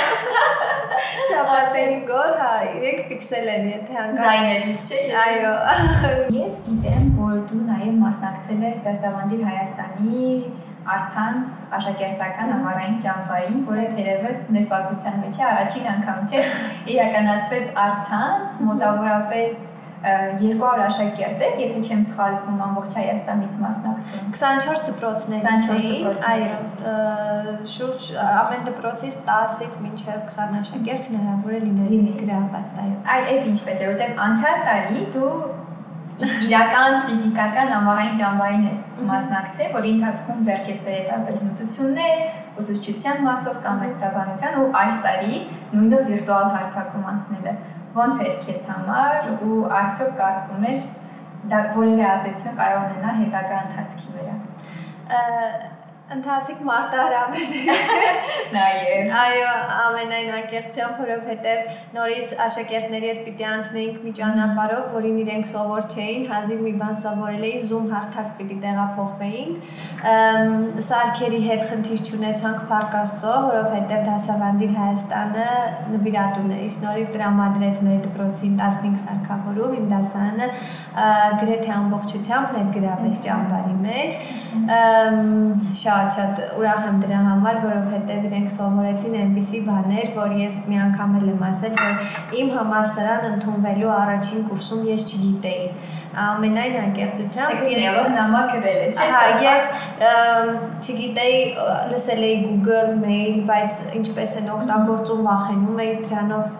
Շաբաթային 1.29 2.03
գոր, 2.09 2.33
հա, 2.39 2.51
իրենք 2.73 3.07
ֆիքսել 3.11 3.49
են, 3.53 3.69
եթե 3.73 3.97
հանկարծ 3.99 4.27
Ձայներից 4.27 4.91
չէ։ 4.91 5.01
Այո։ 5.23 5.53
Ես 6.37 6.59
գիտեմ, 6.67 7.07
որ 7.21 7.39
դու 7.51 7.63
նաև 7.69 7.97
մասնակցել 8.03 8.67
ես 8.67 8.83
Դասավանդիր 8.87 9.43
Հայաստանի 9.49 10.27
արցանց 10.93 11.59
աշակերտական 11.77 12.49
ամառային 12.57 12.97
ճամփային, 13.05 13.61
որը 13.69 13.85
թերևս 13.93 14.41
մեր 14.55 14.65
պատմության 14.73 15.21
մեջ 15.23 15.37
է 15.39 15.45
առաջին 15.49 15.87
անգամ 15.93 16.25
չէ 16.27 16.41
իրականացվեց 16.93 17.69
արցանց 17.83 18.59
մոտավորապես 18.67 19.61
200 20.03 20.81
աշակերտեր, 20.83 21.53
եթե 21.63 21.81
չեմ 21.87 22.01
սխալվում, 22.03 22.57
ամբողջ 22.65 22.95
Հայաստանից 22.99 23.57
մասնակցում։ 23.63 24.25
24 24.35 24.83
դպրոցներից 24.89 25.45
24 25.47 26.25
էին, 26.31 26.33
այո, 26.33 26.57
շուրջ 27.73 28.07
ամեն 28.27 28.65
դպրոցից 28.67 29.19
10-ից 29.29 29.77
մինչև 29.85 30.25
20 30.35 30.57
աշակերտ 30.59 31.11
հնարավոր 31.13 31.55
է 31.55 31.61
լինել 31.63 32.09
գրաված, 32.19 32.75
այո։ 32.83 32.97
Այ 33.13 33.21
այդ 33.33 33.51
ինչպես 33.53 33.83
է, 33.83 33.91
որտեղ 33.93 34.23
անցյալ 34.27 34.65
տարի 34.67 35.05
դու 35.15 35.35
իրական 36.13 36.95
ֆիզիկական 37.07 37.71
ամառային 37.73 38.17
ճամբարին 38.19 38.65
ես 38.67 38.81
մասնակցել, 39.07 39.71
որի 39.73 39.93
ընթացքում 39.93 40.43
ձեռքեց 40.49 40.83
բերել 40.85 41.07
տարբեր 41.09 41.39
հմտություններ, 41.39 42.19
ուսուցչության 42.61 43.23
մասով 43.27 43.57
կամ 43.63 43.81
հետաբանության 43.87 44.59
ու 44.61 44.67
այս 44.83 44.99
տարի 45.07 45.39
նույնը 45.73 46.01
վիրտուալ 46.11 46.51
հարթակում 46.53 47.07
անցնելը 47.13 47.55
ոնց 47.97 48.21
էր 48.25 48.35
քեզ 48.45 48.63
համար 48.71 49.31
ու 49.47 49.59
արդյոք 49.79 50.13
կարծում 50.21 50.67
ես 50.69 50.89
դա 51.51 51.61
որևէ 51.77 52.05
ազդեցություն 52.09 52.59
կարող 52.61 52.85
ունենա 52.89 53.13
հետագա 53.19 53.61
ընթացքի 53.67 54.13
վրա 54.17 54.35
ընթացիկ 56.11 56.57
մարտահրավերներից 56.67 58.31
նաև 58.53 59.13
այո 59.19 59.51
ամենայն 59.83 60.31
անկեղծությամբ 60.37 60.97
որովհետև 60.99 61.69
նորից 61.95 62.33
աշակերտների 62.45 63.07
հետ 63.09 63.21
պիտի 63.27 63.45
անցնեինք 63.49 64.01
մի 64.03 64.11
ճանապարհով 64.19 64.89
որին 64.97 65.21
իրենք 65.23 65.47
սովոր 65.53 65.87
չէին 65.93 66.27
հազիվ 66.33 66.59
մի 66.67 66.73
բան 66.83 66.99
սովորել 67.03 67.47
էին 67.49 67.63
zoom 67.69 67.87
հարթակ 67.93 68.27
պիտի 68.41 68.57
տեղափոխվեինք 68.65 69.55
սարքերի 70.89 71.41
հետ 71.47 71.65
խնդիր 71.71 72.05
չունեցանք 72.11 72.59
Փարք 72.73 72.99
Աստծո 72.99 73.33
որովհետև 73.47 74.05
դասավանդիր 74.11 74.77
Հայաստանը 74.83 75.49
նվիրատուների 75.95 76.69
շնորհիվ 76.77 77.11
տրամադրեց 77.15 77.83
մեր 77.87 77.99
դպրոցին 78.09 78.53
15 78.59 79.03
սարքավորում 79.07 79.75
իմ 79.79 79.85
դասարանը 79.95 80.47
գրեթե 81.43 81.71
ամբողջությամբ 81.79 82.57
ներգրավեց 82.59 83.21
ճամբարի 83.27 83.77
մեջ 83.87 84.11
շատ 84.53 86.13
շատ 86.17 86.41
ուրախ 86.59 86.85
եմ 86.89 86.99
դրա 87.03 87.21
համար, 87.27 87.59
որովհետև 87.63 88.27
իրենք 88.29 88.53
սովորեցին 88.53 89.17
այնպիսի 89.23 89.61
բաներ, 89.69 90.13
որ 90.17 90.37
ես 90.43 90.61
մի 90.69 90.79
անգամ 90.87 91.17
էլ 91.19 91.27
եմ 91.33 91.43
ասել, 91.49 91.75
որ 91.81 92.39
իմ 92.43 92.53
համալսարան 92.59 93.27
ընդունվելու 93.33 93.91
առաջին 93.97 94.47
կուրսում 94.51 94.87
ես 94.93 95.05
չգիտեի 95.09 95.67
ամենայն 96.13 96.75
անկեղծությամբ 96.77 97.63
ես 97.73 97.95
նամակ 98.13 98.49
գրել 98.53 98.81
է, 98.83 98.89
չէ՞։ 98.93 99.05
Հա, 99.13 99.21
ես 99.41 99.69
չգիտեի, 100.83 101.39
լսել 101.89 102.25
էի 102.27 102.35
Google 102.43 102.91
Mail, 102.99 103.39
բայց 103.47 103.79
ինչպես 103.99 104.35
են 104.43 104.51
օգտագործում, 104.53 105.23
վախենում 105.29 105.81
էի 105.85 105.95
դրանով 106.03 106.59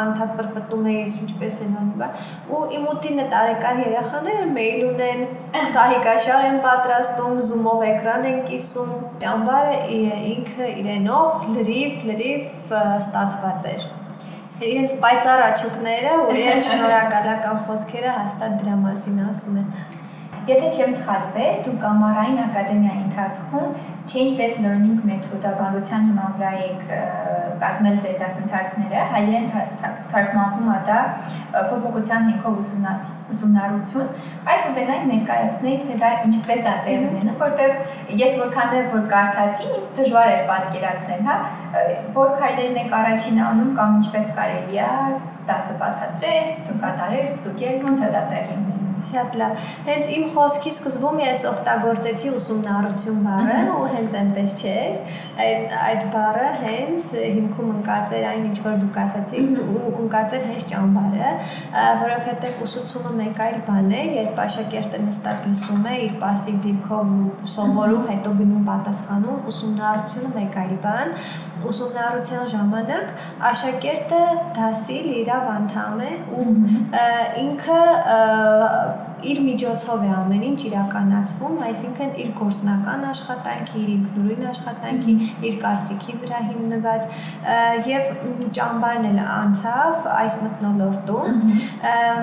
անդադ 0.00 0.32
պրպտում 0.38 0.88
էի, 0.92 1.02
ինչպես 1.24 1.58
են 1.66 1.76
անում, 1.82 2.04
ու 2.54 2.62
իմ 2.78 2.86
8-9 2.92 3.26
տարեկան 3.34 3.82
երեխաները 3.84 4.46
մեյլ 4.54 4.86
ունեն, 4.88 5.22
սահիկաշար 5.74 6.48
են 6.48 6.58
պատրաստում, 6.68 7.38
Zoom-ով 7.50 7.84
էկրան 7.90 8.26
են 8.32 8.40
կիսում, 8.48 8.96
ճամբարը 9.26 9.78
ինքը 10.32 10.72
իրենով 10.82 11.46
լրիվ, 11.58 12.02
լրիվ 12.12 12.74
ստացված 12.98 13.70
էր 13.74 13.88
իրենց 14.58 14.92
պայծառ 14.98 15.40
աչուկները 15.44 16.14
ու 16.18 16.32
իրենց 16.34 16.68
շնորհակալական 16.68 17.58
խոսքերը 17.66 18.14
հաստատ 18.16 18.56
դրա 18.62 18.78
մասին 18.80 19.20
ասում 19.28 19.60
են։ 19.60 19.68
Եթե 20.48 20.68
չեմ 20.72 20.92
սխալվել, 20.96 21.56
դու 21.66 21.72
Կամարային 21.82 22.38
ակադեմիայի 22.46 23.00
ընթացքում 23.06 23.72
change-based 24.08 24.62
learning 24.64 25.00
մեթոդաբանության 25.08 26.06
հիման 26.08 26.36
վրա 26.38 26.52
եք 26.64 26.92
կազմել 27.62 27.98
ձեր 28.04 28.14
դասընթացները, 28.22 29.02
հայերեն 29.12 29.50
թարգմանվում 30.12 30.70
է 30.72 30.78
դա 30.88 31.00
փոփոխության 31.72 32.30
հենքով 32.30 32.56
ուսումնառություն։ 33.34 34.08
Այ 34.48 34.56
կուզենայի 34.64 35.10
ներկայացնել, 35.10 35.84
թե 35.90 35.98
դա 36.04 36.12
ինչպես 36.30 36.70
է 36.72 36.74
տեղի 36.88 37.10
ունենում, 37.10 37.38
որտեղ 37.44 37.76
ես 38.22 38.40
որքան 38.44 38.74
որ 38.94 39.06
կարդացի, 39.12 39.70
ինձ 39.76 39.92
դժվար 40.00 40.32
էր 40.38 40.42
պատկերացնել, 40.52 41.22
հա, 41.28 41.38
որ 42.16 42.34
քայլերն 42.40 42.82
եք 42.86 42.98
առաջին 43.02 43.44
անում 43.50 43.76
կամ 43.82 44.00
ինչպես 44.00 44.34
կարելի 44.40 44.82
է 44.88 44.90
դասը 45.52 45.78
բացատրել, 45.84 46.50
դու 46.68 46.82
կատարել, 46.86 47.30
ստուգել, 47.36 47.80
ոնց 47.88 48.04
է 48.08 48.12
դա 48.16 48.26
տեղի 48.32 48.58
ունենում։ 48.58 48.77
Շատ 49.03 49.33
լավ։ 49.39 49.63
Հենց 49.87 50.09
իմ 50.15 50.23
խոսքի 50.31 50.71
սկզբում 50.71 51.17
ես 51.23 51.41
օգտագործեցի 51.49 52.29
ուսումնառություն 52.37 53.17
բառը 53.25 53.57
ու 53.73 53.87
հենց 53.93 54.13
այնպես 54.19 54.53
չէր։ 54.61 55.17
Այդ 55.43 55.73
այդ 55.79 56.05
բառը 56.13 56.45
հենց 56.61 57.07
հիմքում 57.17 57.73
ընկած 57.73 58.13
էր 58.19 58.27
այն 58.29 58.47
ինչ 58.49 58.57
որ 58.67 58.77
դուք 58.83 58.99
ասացիք 59.03 59.59
ու 59.63 59.91
ընկած 60.03 60.35
էր 60.37 60.45
հենց 60.51 60.67
ճամբարը, 60.71 61.31
որովհետև 62.03 62.61
ուսուցումը 62.67 63.13
մեկ 63.19 63.41
այլ 63.47 63.57
բան 63.67 63.91
է, 63.91 64.03
երբ 64.19 64.41
աշակերտը 64.45 65.01
նստած 65.03 65.43
լսում 65.49 65.87
է 65.93 65.97
իր 66.03 66.15
пассив 66.23 66.61
դիրքով 66.63 67.13
ու 67.17 67.51
սովորում, 67.53 68.07
հետո 68.13 68.33
գնում 68.39 68.63
պատասխանում, 68.71 69.43
ուսումնառությունը 69.53 70.33
մեկ 70.37 70.57
այլ 70.63 70.73
բան։ 70.87 71.13
Ուսումնառության 71.63 72.47
ժամանակ 72.53 73.11
աշակերտը 73.49 74.23
դասի 74.57 74.97
լիրավ 75.07 75.45
անդամ 75.53 76.01
է 76.03 76.11
ու 76.37 76.47
ինքը 77.43 77.79
Amen. 78.88 79.17
Իր 79.26 79.40
միջոցով 79.48 80.02
է 80.06 80.10
ամեն 80.14 80.42
ինչ 80.48 80.58
իրականացվում, 80.68 81.54
այսինքն 81.68 82.12
իր 82.22 82.30
գործնական 82.38 83.06
աշխատանքի, 83.08 83.80
իր 83.82 83.90
ինքնուրույն 83.94 84.44
աշխատանքի, 84.52 85.14
իր 85.48 85.56
կարծիքի 85.64 86.16
վրա 86.22 86.40
հիմնված 86.48 87.08
եւ 87.88 88.12
ճամբարն 88.58 89.08
էլ 89.08 89.20
անցավ 89.24 90.08
այս 90.14 90.38
մտնոլորտում։ 90.44 91.42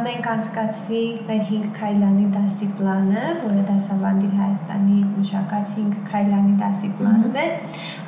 Մենք 0.05 0.29
անցկացրինք 0.35 1.25
մեր 1.29 1.43
5 1.49 1.67
քայլանի 1.79 2.29
դասի 2.35 2.69
պլանը, 2.79 3.25
որը 3.43 3.65
դասավանդիր 3.71 4.33
Հայաստանի 4.39 5.01
մշակած 5.15 5.75
5 5.81 5.99
քայլանի 6.11 6.55
դասի 6.61 6.91
պլանն 6.99 7.39
է։ 7.43 7.47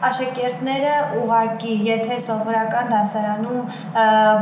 Աշակերտները 0.08 0.96
ուղակի, 1.18 1.72
եթե 1.88 2.18
սովորական 2.22 2.92
դասարանում 2.92 3.72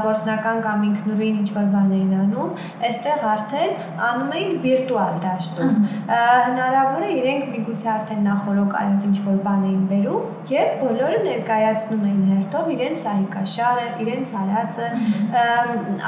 գործնական 0.04 0.58
կամ 0.66 0.82
ինքնուրույն 0.90 1.38
ինչ-որ 1.46 1.70
բան 1.76 1.94
էին 1.96 2.12
անում, 2.26 2.50
այստեղ 2.90 3.24
արդեն 3.32 3.78
անում 4.10 4.35
էին 4.36 4.56
վիրտուալ 4.66 5.20
դաշտում։ 5.26 5.76
Հնարավոր 6.10 7.06
է 7.06 7.10
իրենք 7.16 7.46
միգուցե 7.56 7.88
արդեն 7.96 8.22
նախորոք 8.26 8.76
արած 8.80 9.06
ինչ-որ 9.10 9.38
բան 9.46 9.66
էին 9.70 9.84
բերում 9.92 10.50
եւ 10.52 10.74
բոլորը 10.82 11.20
ներկայացնում 11.26 12.04
էին 12.06 12.22
հերթով 12.30 12.70
իրենց 12.76 13.04
սահիկաշարը, 13.06 13.86
իրենց 14.06 14.34
արածը, 14.42 14.90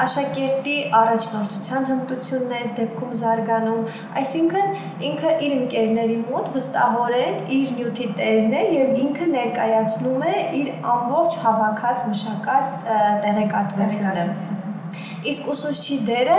աշակերտի 0.03 0.75
առաջնորդության 1.01 1.87
հմտությունն 1.91 2.53
է 2.57 2.59
այս 2.61 2.75
դեպքում 2.77 3.15
զարգանում, 3.21 3.81
այսինքն 4.21 4.77
ինքը 5.09 5.33
իր 5.47 5.57
ընկերների 5.57 6.19
մոտ 6.27 6.51
վստահորեն 6.57 7.41
իր 7.57 7.73
նյութի 7.79 8.09
տերն 8.21 8.55
է 8.61 8.63
եւ 8.77 8.93
ինքը 9.07 9.31
ներկայացնում 9.33 10.27
է 10.27 10.37
իր 10.61 10.71
ամբողջ 10.93 11.41
հավաքած 11.47 12.07
մշակած 12.13 12.79
տեղեկատվությունը 13.27 14.66
իսկ 15.31 15.49
ուսուցչի 15.53 15.97
դերը 16.07 16.37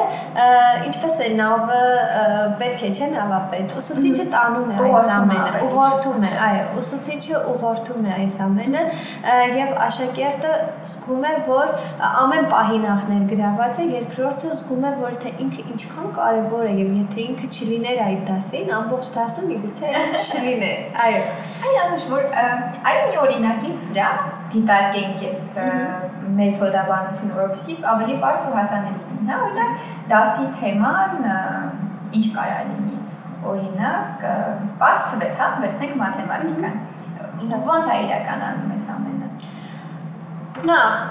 ինչպես 0.89 1.19
է 1.25 1.29
նավը 1.39 1.81
պետք 2.61 2.85
է 2.89 2.91
չէ 2.99 3.09
նավապետ 3.15 3.75
ուսուցիչը 3.81 4.27
տանում 4.35 4.73
է 4.75 4.79
այս 4.89 5.11
ամենը 5.17 5.63
ուղղորդում 5.69 6.27
է 6.29 6.33
այո 6.49 6.65
ուսուցիչը 6.83 7.43
ուղղորդում 7.53 8.09
է 8.09 8.15
այս 8.19 8.37
ամենը 8.47 8.85
եւ 9.59 9.73
աշակերտը 9.89 10.53
զգում 10.93 11.27
է 11.29 11.35
որ 11.49 11.75
ամեն 12.09 12.51
պահի 12.53 12.81
նախ 12.85 13.07
ներգրաված 13.13 13.83
է 13.83 13.89
երկրորդը 13.99 14.53
զգում 14.59 14.89
է 14.89 14.93
որ 15.03 15.19
թե 15.25 15.35
ինքը 15.47 15.67
ինչքան 15.75 16.13
կարեւոր 16.19 16.69
է 16.69 16.75
եւ 16.79 16.93
եթե 16.99 17.27
ինքը 17.29 17.51
չլիներ 17.59 18.03
այդ 18.09 18.23
դասին 18.31 18.75
ամբողջ 18.79 19.13
դասը 19.19 19.47
միգուցե 19.53 19.93
չլիներ 20.25 21.03
այո 21.07 21.25
այ 21.69 21.81
անուշ 21.85 22.09
որ 22.15 22.29
այ 22.39 22.97
մի 23.09 23.21
օրինակի 23.25 23.75
վրա 23.89 24.13
դիտարկենք 24.55 25.27
այս 25.33 25.47
մեթոդաբանությունը, 26.39 27.37
որովհետեւ 27.39 27.87
ավելի 27.93 28.17
բարձ 28.25 28.47
ու 28.49 28.57
հասանելի 28.59 29.03
լինի, 29.09 29.29
հա, 29.29 29.39
օրինակ 29.49 29.87
դասի 30.13 30.47
թեման 30.59 31.29
ինչ 32.19 32.27
կարա 32.37 32.61
լինի։ 32.71 32.97
Օրինակ, 33.49 34.27
բաց 34.81 35.07
թվեր, 35.13 35.33
հա, 35.39 35.49
վերցնենք 35.63 35.95
մաթեմատիկան։ 36.03 36.77
Ոնց 37.69 37.93
է 37.95 37.99
իրականանում 38.09 38.75
այս 38.75 38.91
ամենը։ 38.97 39.29
Նախ, 40.69 41.03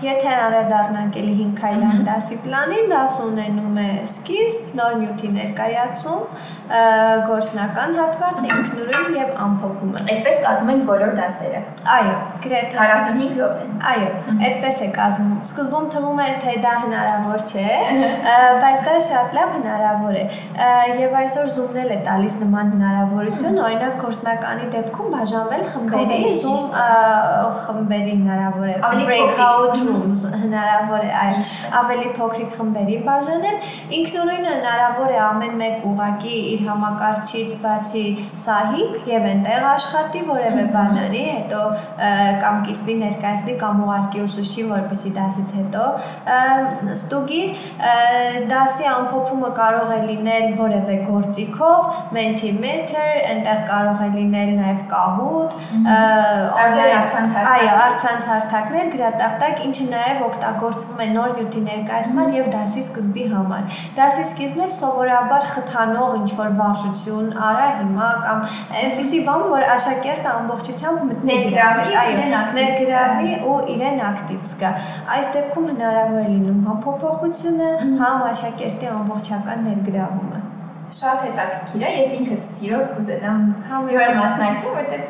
եթե 0.00 0.30
անդրադառնանք 0.32 1.16
էլի 1.20 1.34
5 1.40 1.50
քայլան 1.58 1.98
դասի 2.06 2.38
պլանին, 2.46 2.86
դաս 2.88 3.16
ունենում 3.26 3.80
է 3.82 3.88
սկիզբ, 4.06 4.70
նոր 4.80 4.96
նյութի 5.02 5.32
ներկայացում, 5.34 6.22
գործնական 7.26 7.96
հատված, 7.98 8.42
ինքնուրույն 8.46 9.16
եւ 9.18 9.30
ամփոփումը։ 9.44 10.02
Այդպես 10.14 10.40
կազմում 10.44 10.72
են 10.74 10.82
բոլոր 10.90 11.14
դասերը։ 11.18 11.62
Այո, 11.94 12.16
գրեթե 12.44 12.78
45 12.80 13.32
րոպե։ 13.40 13.66
Այո, 13.90 14.10
այդպես 14.48 14.80
է 14.80 14.88
կազմում։ 14.96 15.32
Սկզբում 15.50 15.88
թվում 15.94 16.20
է, 16.20 16.28
թե 16.44 16.54
դա 16.64 16.74
հնարավոր 16.84 17.44
չէ, 17.50 17.66
բայց 18.62 18.84
դա 18.86 18.96
շատ 19.10 19.36
լավ 19.40 19.54
հնարավոր 19.56 20.20
է։ 20.20 20.24
Եվ 21.00 21.16
այսօր 21.20 21.50
Zoom-ն 21.56 21.80
էլ 21.84 21.90
է 21.90 21.98
տալիս 22.06 22.38
նման 22.44 22.72
հնարավորություն, 22.76 23.60
օրինակ 23.66 23.98
գործնականի 24.04 24.70
դեպքում 24.76 25.14
բաժանվել 25.16 25.66
խմբերի, 25.74 26.20
Zoom 26.44 26.60
խմբերի 27.64 28.16
հնարավոր 28.20 28.70
է 28.70 28.78
breakout 29.10 29.80
rooms 29.86 30.24
հնարավոր 30.42 31.04
է 31.06 31.10
այ 31.20 31.30
ավելի 31.80 32.08
փոքրիկ 32.18 32.50
խմբերի 32.56 32.96
բաժանել 33.06 33.70
ինքնուրույնը 33.98 34.52
հնարավոր 34.54 35.14
է 35.14 35.20
ամեն 35.26 35.56
մեկ 35.60 35.86
ուղակի 35.90 36.36
իր 36.52 36.59
իր 36.60 36.68
համակարգչից 36.68 37.54
բացի 37.64 38.04
սահիկ 38.44 39.08
եւ 39.10 39.26
այնտեղ 39.30 39.66
աշխատի 39.70 40.22
որևէ 40.28 40.64
բան 40.74 40.98
անի, 41.04 41.24
հետո 41.30 41.62
կամ 42.44 42.60
կիսվի 42.68 42.96
ներկայացնի 43.00 43.54
կամ 43.60 43.82
ուղարկի 43.86 44.22
ուսուցչին, 44.26 44.70
որպեսի 44.74 45.12
դասից 45.16 45.54
հետո 45.60 45.84
ստուգի 46.94 47.42
դասի 48.50 48.88
ամփոփումը 48.90 49.50
կարող 49.60 49.94
է 49.96 50.00
լինել 50.10 50.46
որևէ 50.60 50.96
գործիքով, 51.08 51.88
Mentimeter, 52.14 53.10
այնտեղ 53.30 53.60
կարող 53.70 54.00
է 54.04 54.08
լինել 54.16 54.50
նաեւ 54.58 54.80
կահուտ, 54.90 55.56
այո, 57.54 57.74
արցանց 57.86 58.28
հարթակներ, 58.30 58.90
գրատախտակ, 58.94 59.62
ինչը 59.68 59.86
նաեւ 59.90 60.24
օգտագործվում 60.28 61.02
է 61.04 61.08
նոր 61.14 61.34
նյութի 61.38 61.62
ներկայացման 61.66 62.34
եւ 62.36 62.50
դասի 62.54 62.84
սկզբի 62.86 63.26
համար։ 63.34 63.78
Դասի 63.98 64.26
սկիզբն 64.30 64.74
սովորաբար 64.80 65.46
խթանող 65.54 66.16
ինչ 66.20 66.30
որ 66.40 66.49
վարժություն 66.58 67.30
արա 67.48 67.66
հիմա 67.80 68.08
կամ 68.26 68.44
այնպեսի 68.80 69.22
բան, 69.30 69.44
որ 69.54 69.66
աշակերտը 69.76 70.30
ամբողջությամբ 70.34 71.06
մտնի 71.10 71.38
այո, 72.02 72.28
ներգրավի 72.58 73.32
ու 73.50 73.56
իրեն 73.76 74.04
ակտիվ 74.10 74.44
զգա։ 74.50 74.74
Այս 75.16 75.32
դեպքում 75.38 75.70
հնարավոր 75.70 76.20
է 76.20 76.28
լինում 76.34 76.62
համ 76.68 76.84
փոփոխությունը, 76.86 77.72
համ 78.04 78.24
աշակերտի 78.30 78.90
ամբողջական 78.98 79.68
ներգրավումը 79.70 80.40
շատ 80.90 81.20
հետաքրքիր 81.22 81.82
է, 81.86 81.90
ես 82.00 82.14
ինքս 82.18 82.46
սիրով 82.58 82.80
կուզենամ 82.96 83.42
յուրը 83.92 84.14
մասնակցել, 84.16 84.72
որտեղ 84.80 85.04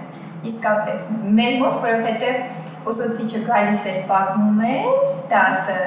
իսկապես 0.51 1.07
մեր 1.39 1.57
մոտ, 1.63 1.79
որովհետև 1.85 2.89
ուսուցիչը 2.91 3.41
գալիս 3.47 3.87
էր 3.91 3.99
պատմում 4.11 4.61
էր 4.71 5.09
դասը 5.33 5.79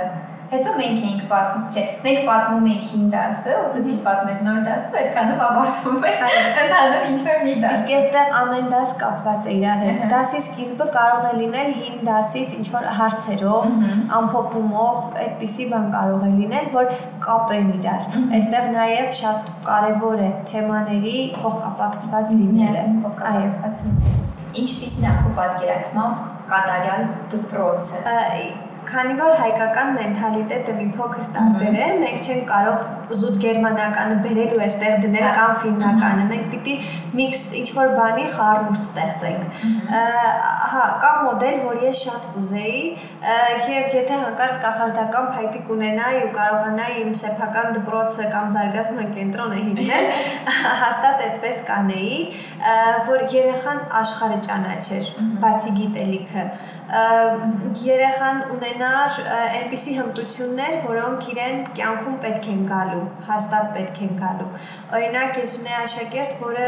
Հետո 0.54 0.72
մենք 0.78 1.06
էինք 1.08 1.22
պատմում, 1.30 1.64
չէ, 1.74 1.84
մենք 2.04 2.20
պատմում 2.28 2.66
էինք 2.70 2.90
5 2.90 3.06
դասը, 3.14 3.54
ուսուցիչ 3.64 3.94
պատմեց 4.06 4.42
նոր 4.46 4.58
դասը, 4.68 4.98
այդքանը 5.00 5.38
ավարտվում 5.46 6.04
էր 6.10 6.26
ընդհանուր 6.64 7.08
ինչ-որ 7.10 7.40
մի 7.48 7.54
դաս։ 7.64 7.74
Իսկ 7.80 7.94
այստեղ 7.98 8.36
ամեն 8.40 8.68
դաս 8.74 8.94
կապված 9.02 9.48
է 9.50 9.56
իրար 9.58 9.82
հետ։ 9.84 10.04
Դասի 10.14 10.42
սկիզբը 10.44 10.88
կարող 10.98 11.26
է 11.30 11.34
լինել 11.40 11.72
5 11.80 12.04
դասից 12.10 12.54
ինչ-որ 12.60 12.86
հարցերով, 13.00 13.80
ամփոփումով, 14.20 15.00
այդպիսի 15.24 15.68
բան 15.74 15.88
կարող 15.98 16.28
է 16.28 16.32
լինել, 16.38 16.70
որ 16.78 16.92
կապեն 17.26 17.74
իրար։ 17.80 18.20
Այստեղ 18.38 18.70
նաև 18.78 19.16
շատ 19.24 19.52
կարևոր 19.70 20.22
է 20.28 20.30
թեմաների 20.52 21.18
փոխկապակցված 21.40 22.36
լինելը։ 22.44 22.86
Այո։ 23.34 23.50
Ինչպիսին 24.54 25.10
է 25.10 25.16
քո 25.24 25.34
պատկերացմամբ 25.40 26.30
կատարյալ 26.54 27.08
դպրոցը 27.34 28.18
Քանի 28.88 29.14
որ 29.20 29.34
հայկական 29.40 29.92
մենթալիտետը 29.98 30.74
մի 30.78 30.86
փոքր 30.98 31.28
տարբեր 31.36 31.78
է, 31.84 31.86
մենք 32.02 32.28
չենք 32.28 32.44
կարող 32.50 32.82
զուտ 33.20 33.38
գերմանականը 33.44 34.18
բերել 34.26 34.56
ու 34.58 34.62
այստեղ 34.66 34.96
դնել 35.04 35.28
կամ 35.38 35.54
ֆիննականը։ 35.64 36.26
Մենք 36.32 36.48
պիտի 36.54 36.76
միքս 37.20 37.46
ինչ 37.60 37.68
որ 37.78 37.94
բանի 37.98 38.26
խառնուրդ 38.34 38.84
ստեղծենք։ 38.84 39.64
Հա, 40.74 40.84
կա 41.04 41.12
մոդել, 41.28 41.58
որ 41.68 41.82
ես 41.88 42.04
շատ 42.04 42.28
կուզեի, 42.34 42.84
եւ 43.74 43.98
եթե 43.98 44.20
հանկարծ 44.24 44.60
կախարդական 44.64 45.30
փայտի 45.38 45.64
կունենայի 45.70 46.22
ու 46.24 46.32
կարողանայի 46.38 46.98
իմ 47.04 47.14
սեփական 47.22 47.70
դպրոցը 47.78 48.30
կամ 48.34 48.50
զարգացման 48.58 49.14
կենտրոնը 49.18 49.62
հիմնել, 49.68 50.10
հաստատ 50.84 51.26
այդպես 51.30 51.64
կանեի, 51.70 52.20
որ 53.10 53.26
երեխան 53.38 53.82
աշխարհը 54.04 54.40
ճանաչեր, 54.48 55.12
բացի 55.44 55.76
գիտելիքը 55.80 56.48
երեխան 56.94 58.40
ունենար 58.54 59.16
այնպիսի 59.34 59.94
հմտություններ, 59.98 60.76
որոնք 60.86 61.30
իրեն 61.34 61.64
կյանքում 61.80 62.18
պետք 62.26 62.50
են 62.54 62.60
գալու, 62.70 63.06
հաստատ 63.30 63.72
պետք 63.78 64.02
են 64.08 64.14
գալու։ 64.20 64.50
Օրինակ, 64.98 65.40
ես 65.42 65.56
ունեի 65.64 65.78
աշակերտ, 65.80 66.36
որը 66.44 66.68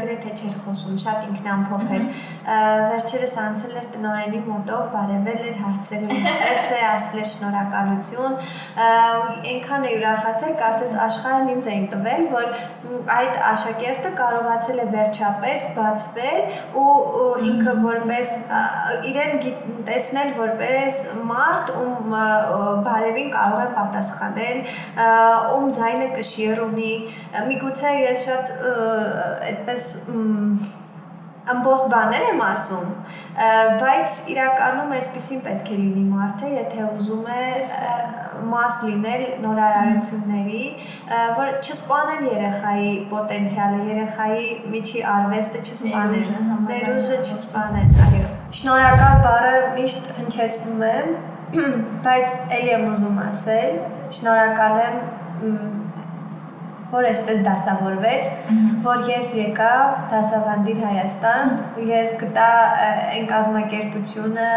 գրեթե 0.00 0.34
չէր 0.40 0.56
խոսում, 0.64 0.96
շատ 1.04 1.28
ինքնամփոփ 1.30 1.94
էր։ 1.98 2.08
Վերջերս 2.40 3.34
անցել 3.40 3.74
էր 3.80 3.86
տնօրենի 3.94 4.40
մոտով, 4.46 4.84
բարևել 4.94 5.40
էր, 5.50 5.56
հարցրել 5.60 6.06
ինչպես 6.16 6.70
է, 6.72 6.78
ասել 6.90 7.20
էր 7.20 7.28
շնորհակալություն։ 7.32 8.36
Այնքան 9.50 9.84
է 9.84 9.92
ուրախացել, 9.98 10.54
կարծես 10.60 10.94
աշխարհն 11.04 11.50
ինձ 11.54 11.68
էին 11.74 11.86
տվել, 11.94 12.24
որ 12.32 12.48
այդ 13.16 13.38
աշակերտը 13.50 14.12
կարողացել 14.20 14.80
է 14.80 14.86
վերջապես 14.96 15.66
բացվել 15.76 16.40
ու 16.80 16.88
ինքը 17.50 17.76
որպես 17.84 18.34
իրեն 19.10 19.32
տեսնել 19.90 20.34
որպես 20.40 21.00
մարդ, 21.30 21.72
ում 21.84 22.18
բարևին 22.88 23.32
կարող 23.36 23.64
է 23.66 23.70
պատասխանել, 23.78 24.60
ում 25.60 25.72
ձայնը 25.80 26.10
կշիռ 26.16 26.66
ունի։ 26.70 26.92
Միգուցե 27.50 27.96
ես 28.00 28.28
շատ 28.28 28.54
այդպես 29.50 29.90
ամբողջ 31.50 31.84
բաներ 31.92 32.26
եմ 32.30 32.42
ասում, 32.46 32.90
բայց 33.80 34.16
իրականում 34.32 34.94
այսպեսին 34.96 35.42
պետք 35.46 35.70
է 35.70 35.76
լինի 35.80 36.04
մարդը, 36.10 36.48
եթե 36.56 36.86
ուզում 36.86 37.28
է 37.34 37.44
մաս 38.50 38.78
լինել 38.86 39.24
նորարարությունների, 39.44 40.62
որ 41.38 41.50
չսպանեն 41.60 42.26
երեխայի 42.30 42.92
պոտենցիալը, 43.12 43.80
երեխայի 43.90 44.46
միջի 44.74 45.04
արվեստը 45.14 45.62
չսպանեն, 45.66 46.54
ներուժը 46.70 47.18
չսպանեն, 47.24 47.92
այո։ 48.06 48.30
Շնորհակալ 48.60 49.20
բառը 49.26 49.58
միշտ 49.76 50.10
հնչեցնում 50.20 50.86
եմ, 50.90 51.12
բայց 52.06 52.40
ելի 52.56 52.74
եմ 52.76 52.88
ուզում 52.90 53.22
ասել, 53.26 53.78
շնորհակալ 54.20 54.80
եմ 54.86 54.98
որ 56.90 57.06
այսպես 57.10 57.40
դասավորվեց, 57.46 58.28
որ 58.84 59.02
ես 59.10 59.32
եկա 59.38 59.70
դասավանդիր 60.10 60.80
Հայաստան, 60.84 61.52
ես 61.90 62.14
գտա 62.22 62.46
այն 63.14 63.28
կազմակերպությունը 63.30 64.48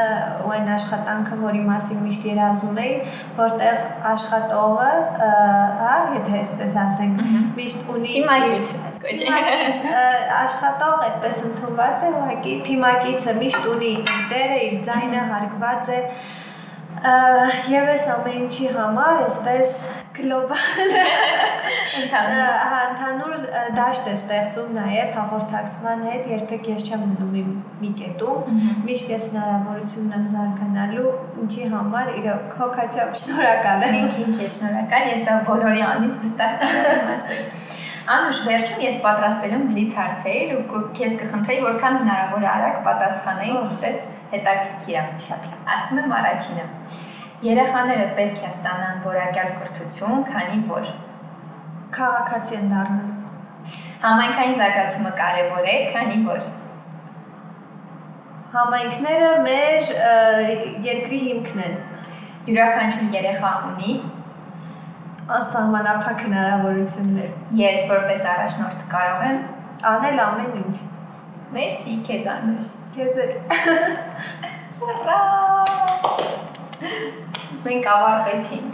ու 0.47 0.53
այն 0.55 0.71
աշխատանքը, 0.77 1.39
որի 1.43 1.63
մասին 1.67 2.01
միշտ 2.07 2.27
երազում 2.31 2.79
էի, 2.83 2.93
որտեղ 3.39 3.81
աշխատողը, 4.13 4.91
հա, 5.83 5.95
եթե 6.17 6.37
այսպես 6.41 6.77
ասենք, 6.83 7.25
միշտ 7.59 7.91
ունի 7.95 8.13
թիմակից 8.17 8.77
աշխատող 10.43 11.01
այդպես 11.09 11.41
ընդունված 11.49 12.05
է, 12.07 12.13
ուղղակի 12.19 12.53
թիմակիցը 12.69 13.35
միշտ 13.41 13.67
ունի 13.73 13.91
իր 13.97 14.23
դերը, 14.31 14.61
իր 14.69 14.79
ձայնը 14.87 15.27
հարգված 15.33 15.91
է, 15.97 15.99
Եվ 17.03 17.89
այս 17.91 18.03
ամեն 18.13 18.35
ինչի 18.45 18.69
համար 18.71 19.17
այսպես 19.25 19.71
գլոբալ 20.15 20.93
ընդհանուր 21.93 23.43
դաշտ 23.77 24.07
է 24.09 24.13
ստեղծում 24.17 24.71
նաև 24.77 25.11
հաղորդակցման 25.17 26.03
հետ, 26.07 26.29
երբեք 26.31 26.69
ես 26.71 26.85
չեմ 26.87 27.03
մնում 27.11 27.51
մի 27.83 27.91
կետում, 27.99 28.61
միշտ 28.87 29.11
ես 29.13 29.27
հնարավորություն 29.33 30.15
եմ 30.17 30.25
զարգանալու, 30.33 31.13
ինչի 31.43 31.67
համար 31.73 32.11
իրոք 32.21 32.57
հոգաչափ 32.61 33.19
շնորհակալ 33.23 33.85
եմ։ 33.89 33.99
Ինքին 33.99 34.37
քեզ 34.39 34.57
շնորհակալ, 34.57 35.07
ես 35.13 35.29
բոլորի 35.51 35.85
անից 35.91 36.19
վստահ 36.23 36.65
եմ 36.69 37.13
ասել։ 37.13 37.45
Անուշ, 38.13 38.39
վերջում 38.43 38.81
ես 38.83 38.95
պատրաստել 39.03 39.53
եմ 39.55 39.61
բլից 39.69 39.93
հարցեր 39.95 40.49
ու 40.57 40.81
քեզ 40.97 41.13
կխնդրեի 41.21 41.61
որքան 41.63 41.99
հնարավոր 42.01 42.43
է 42.43 42.49
արագ 42.53 42.81
պատասխանեի, 42.87 43.53
որտեղ 43.59 44.09
հետաքրքիր 44.33 44.97
է 44.99 45.05
շատ։ 45.27 45.47
Ասում 45.77 46.01
եմ 46.03 46.15
առաջինը։ 46.17 46.67
Երեխաները 47.47 48.11
պետք 48.19 48.43
է 48.43 48.51
ստանան 48.51 49.01
որակյալ 49.07 49.55
կրթություն, 49.61 50.21
քանի 50.33 50.59
որ 50.73 50.91
քաղաքացի 51.97 52.57
են 52.59 52.73
դառնալու։ 52.73 53.21
Համայնքային 54.03 54.59
զարգացումը 54.59 55.11
կարևոր 55.19 55.69
է, 55.73 55.75
քանի 55.93 56.17
որ 56.27 56.41
համայնքները 58.53 59.29
մեր 59.45 59.93
երկրի 60.85 61.19
հիմքն 61.27 61.63
են։ 61.67 61.77
Յուրաքանչյուր 62.49 63.15
երեխա 63.17 63.53
ունի 63.69 63.93
անսահմանափակ 65.37 66.25
հնարավորություններ։ 66.27 67.31
Ես 67.61 67.85
որպես 67.93 68.27
առաջնորդ 68.33 68.83
կարող 68.91 69.25
եմ 69.29 69.39
անել 69.93 70.21
ամեն 70.25 70.59
ինչ։ 70.63 70.75
Մերսի 71.55 71.95
քեզ 72.09 72.29
Անուշ։ 72.33 72.69
Քեզ 72.97 73.19
էլ։ 73.23 73.33
Ուրա! 74.89 75.17
Մենք 77.63 77.91
ավարտեցինք։ 77.95 78.72